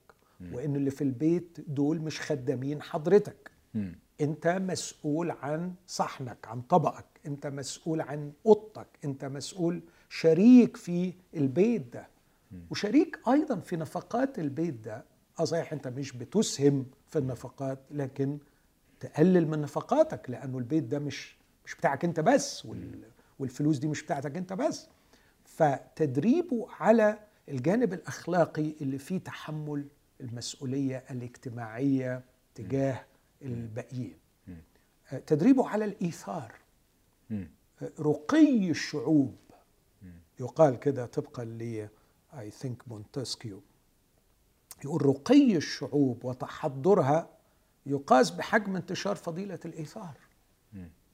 [0.53, 3.51] وإن اللي في البيت دول مش خدامين حضرتك.
[4.21, 7.05] أنت مسؤول عن صحنك عن طبقك.
[7.27, 12.09] انت مسؤول عن اوضتك انت مسؤول شريك في البيت ده.
[12.71, 15.05] وشريك أيضا في نفقات البيت ده.
[15.41, 18.39] آه صحيح انت مش بتسهم في النفقات لكن
[19.01, 23.03] تقلل من نفقاتك لأنه البيت ده مش مش بتاعك انت بس وال
[23.39, 24.89] والفلوس دي مش بتاعتك انت بس.
[25.45, 27.19] فتدريبه على
[27.49, 29.85] الجانب الأخلاقي اللي فيه تحمل
[30.21, 32.23] المسؤولية الاجتماعية
[32.55, 33.05] تجاه
[33.43, 34.17] الباقيين
[35.13, 36.53] آه، تدريبه على الإيثار.
[38.01, 39.37] رقي الشعوب
[40.41, 41.89] يقال كده طبقا ل
[42.39, 43.63] اي ثينك مونتسكيو
[44.85, 47.29] يقول رقي الشعوب وتحضرها
[47.87, 50.15] يقاس بحجم انتشار فضيلة الإيثار.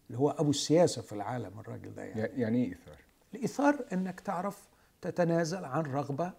[0.06, 2.96] اللي هو أبو السياسة في العالم الراجل ده يعني يع- يعني إيه إيثار؟
[3.34, 4.68] الإيثار إنك تعرف
[5.02, 6.32] تتنازل عن رغبة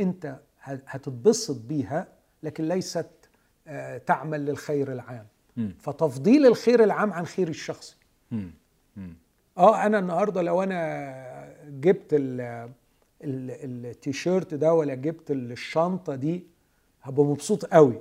[0.00, 2.08] أنت هتتبسط بيها
[2.42, 3.08] لكن ليست
[3.66, 5.74] آه، تعمل للخير العام مم.
[5.80, 7.96] فتفضيل الخير العام عن خير الشخصي
[8.30, 8.54] مم.
[9.58, 12.40] آه أنا النهارده لو أنا جبت ال
[13.24, 16.46] ال- التيشيرت ده ولا جبت الشنطة دي
[17.02, 17.98] هبقى مبسوط قوي.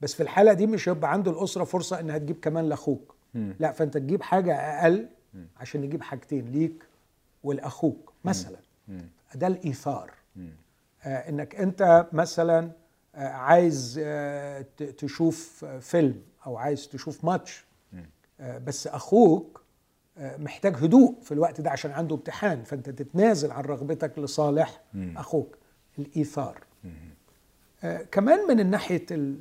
[0.00, 3.14] بس في الحالة دي مش هيبقى عند الأسرة فرصة إنها تجيب كمان لأخوك.
[3.60, 5.08] لا فأنت تجيب حاجة أقل
[5.56, 6.84] عشان نجيب حاجتين ليك
[7.44, 8.56] ولأخوك مثلا.
[9.34, 10.10] ده الإيثار.
[11.04, 12.70] آه إنك أنت مثلا
[13.14, 14.64] آه عايز آه
[14.98, 17.64] تشوف فيلم أو عايز تشوف ماتش.
[18.40, 19.60] آه بس أخوك
[20.18, 25.14] محتاج هدوء في الوقت ده عشان عنده امتحان فأنت تتنازل عن رغبتك لصالح مم.
[25.18, 25.56] أخوك
[25.98, 26.90] الإيثار مم.
[27.84, 29.40] آه، كمان من ناحية ال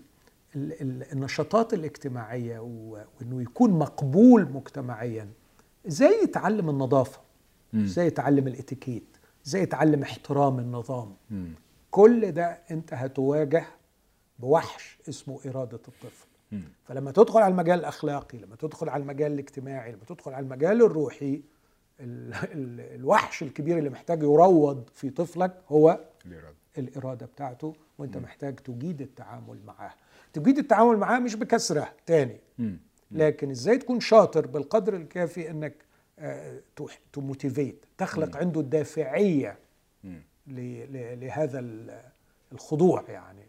[0.55, 5.29] ال ال النشاطات الاجتماعية وإنه يكون مقبول مجتمعيا
[5.87, 7.19] إزاي يتعلم النظافة.
[7.75, 9.03] إزاي يتعلم الإتيكيت
[9.47, 11.53] إزاي يتعلم احترام النظام مم.
[11.91, 13.65] كل ده أنت هتواجه
[14.39, 16.27] بوحش اسمه إرادة الطفل.
[16.83, 21.41] فلما تدخل على المجال الأخلاقي لما تدخل على المجال الاجتماعي لما تدخل على المجال الروحي
[21.99, 26.55] ال ال الوحش الكبير اللي محتاج يروض في طفلك هو الإرادة.
[26.77, 29.93] الإرادة بتاعته وأنت محتاج تجيد التعامل معاه.
[30.33, 32.39] تجيد التعامل معاه مش بكسرة تاني.
[33.11, 35.73] لكن إزاي تكون شاطر بالقدر الكافي أنك
[37.13, 38.61] تموتيفيت تخلق عنده
[40.93, 42.01] ل- لهذا ال-
[42.51, 43.41] الخضوع يعني.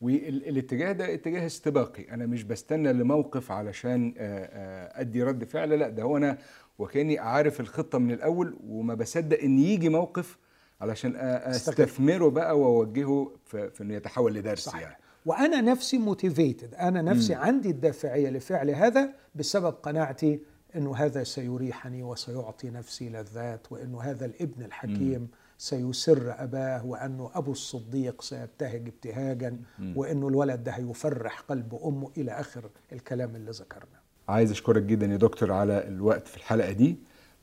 [0.00, 2.10] والاتجاه ده اتجاه استباقي.
[2.10, 6.38] أنا مش بستنى لموقف علشان آه، آه، أدي رد فعل لا ده هو أنا
[6.78, 10.38] وكأني عارف الخطة من الأول وما بصدق إن يجي موقف
[10.80, 11.16] علشان.
[11.16, 14.82] أستثمره بقى وأوجهه في, إنه يتحول لدرس صحيح.
[14.82, 14.96] يعني.
[15.26, 20.40] وأنا نفسي موتيفيتد أنا نفسي عندي الدافعية لفعل هذا بسبب قناعتي
[20.76, 25.28] أنه هذا سيريحني وسيعطي نفسي لذات وأنه هذا الابن الحكيم
[25.60, 29.56] سيسر أباه وأنه أبو الصديق سيبتهج ابتهاجا
[29.96, 34.00] وأنه الولد ده هيفرح قلب أمه إلى آخر الكلام اللي ذكرناه.
[34.28, 36.96] عايز أشكرك جدا يا دكتور على الوقت في الحلقة دي.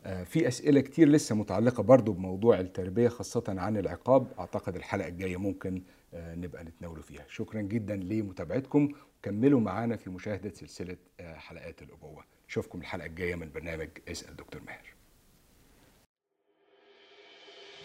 [0.05, 4.27] آه، في أسئلة كتير لسه متعلقة برضو بموضوع التربية خاصة عن العقاب.
[4.39, 5.81] أعتقد الحلقة الجاية ممكن
[6.13, 7.25] آه، نبقى نتناوله فيها.
[7.29, 8.89] شكرا جدا لمتابعتكم.
[9.19, 12.23] وكملوا معانا في مشاهدة سلسلة آه، حلقات الأبوة.
[12.49, 14.96] نشوفكم الحلقة الجاية من برنامج اسأل دكتور ماهر.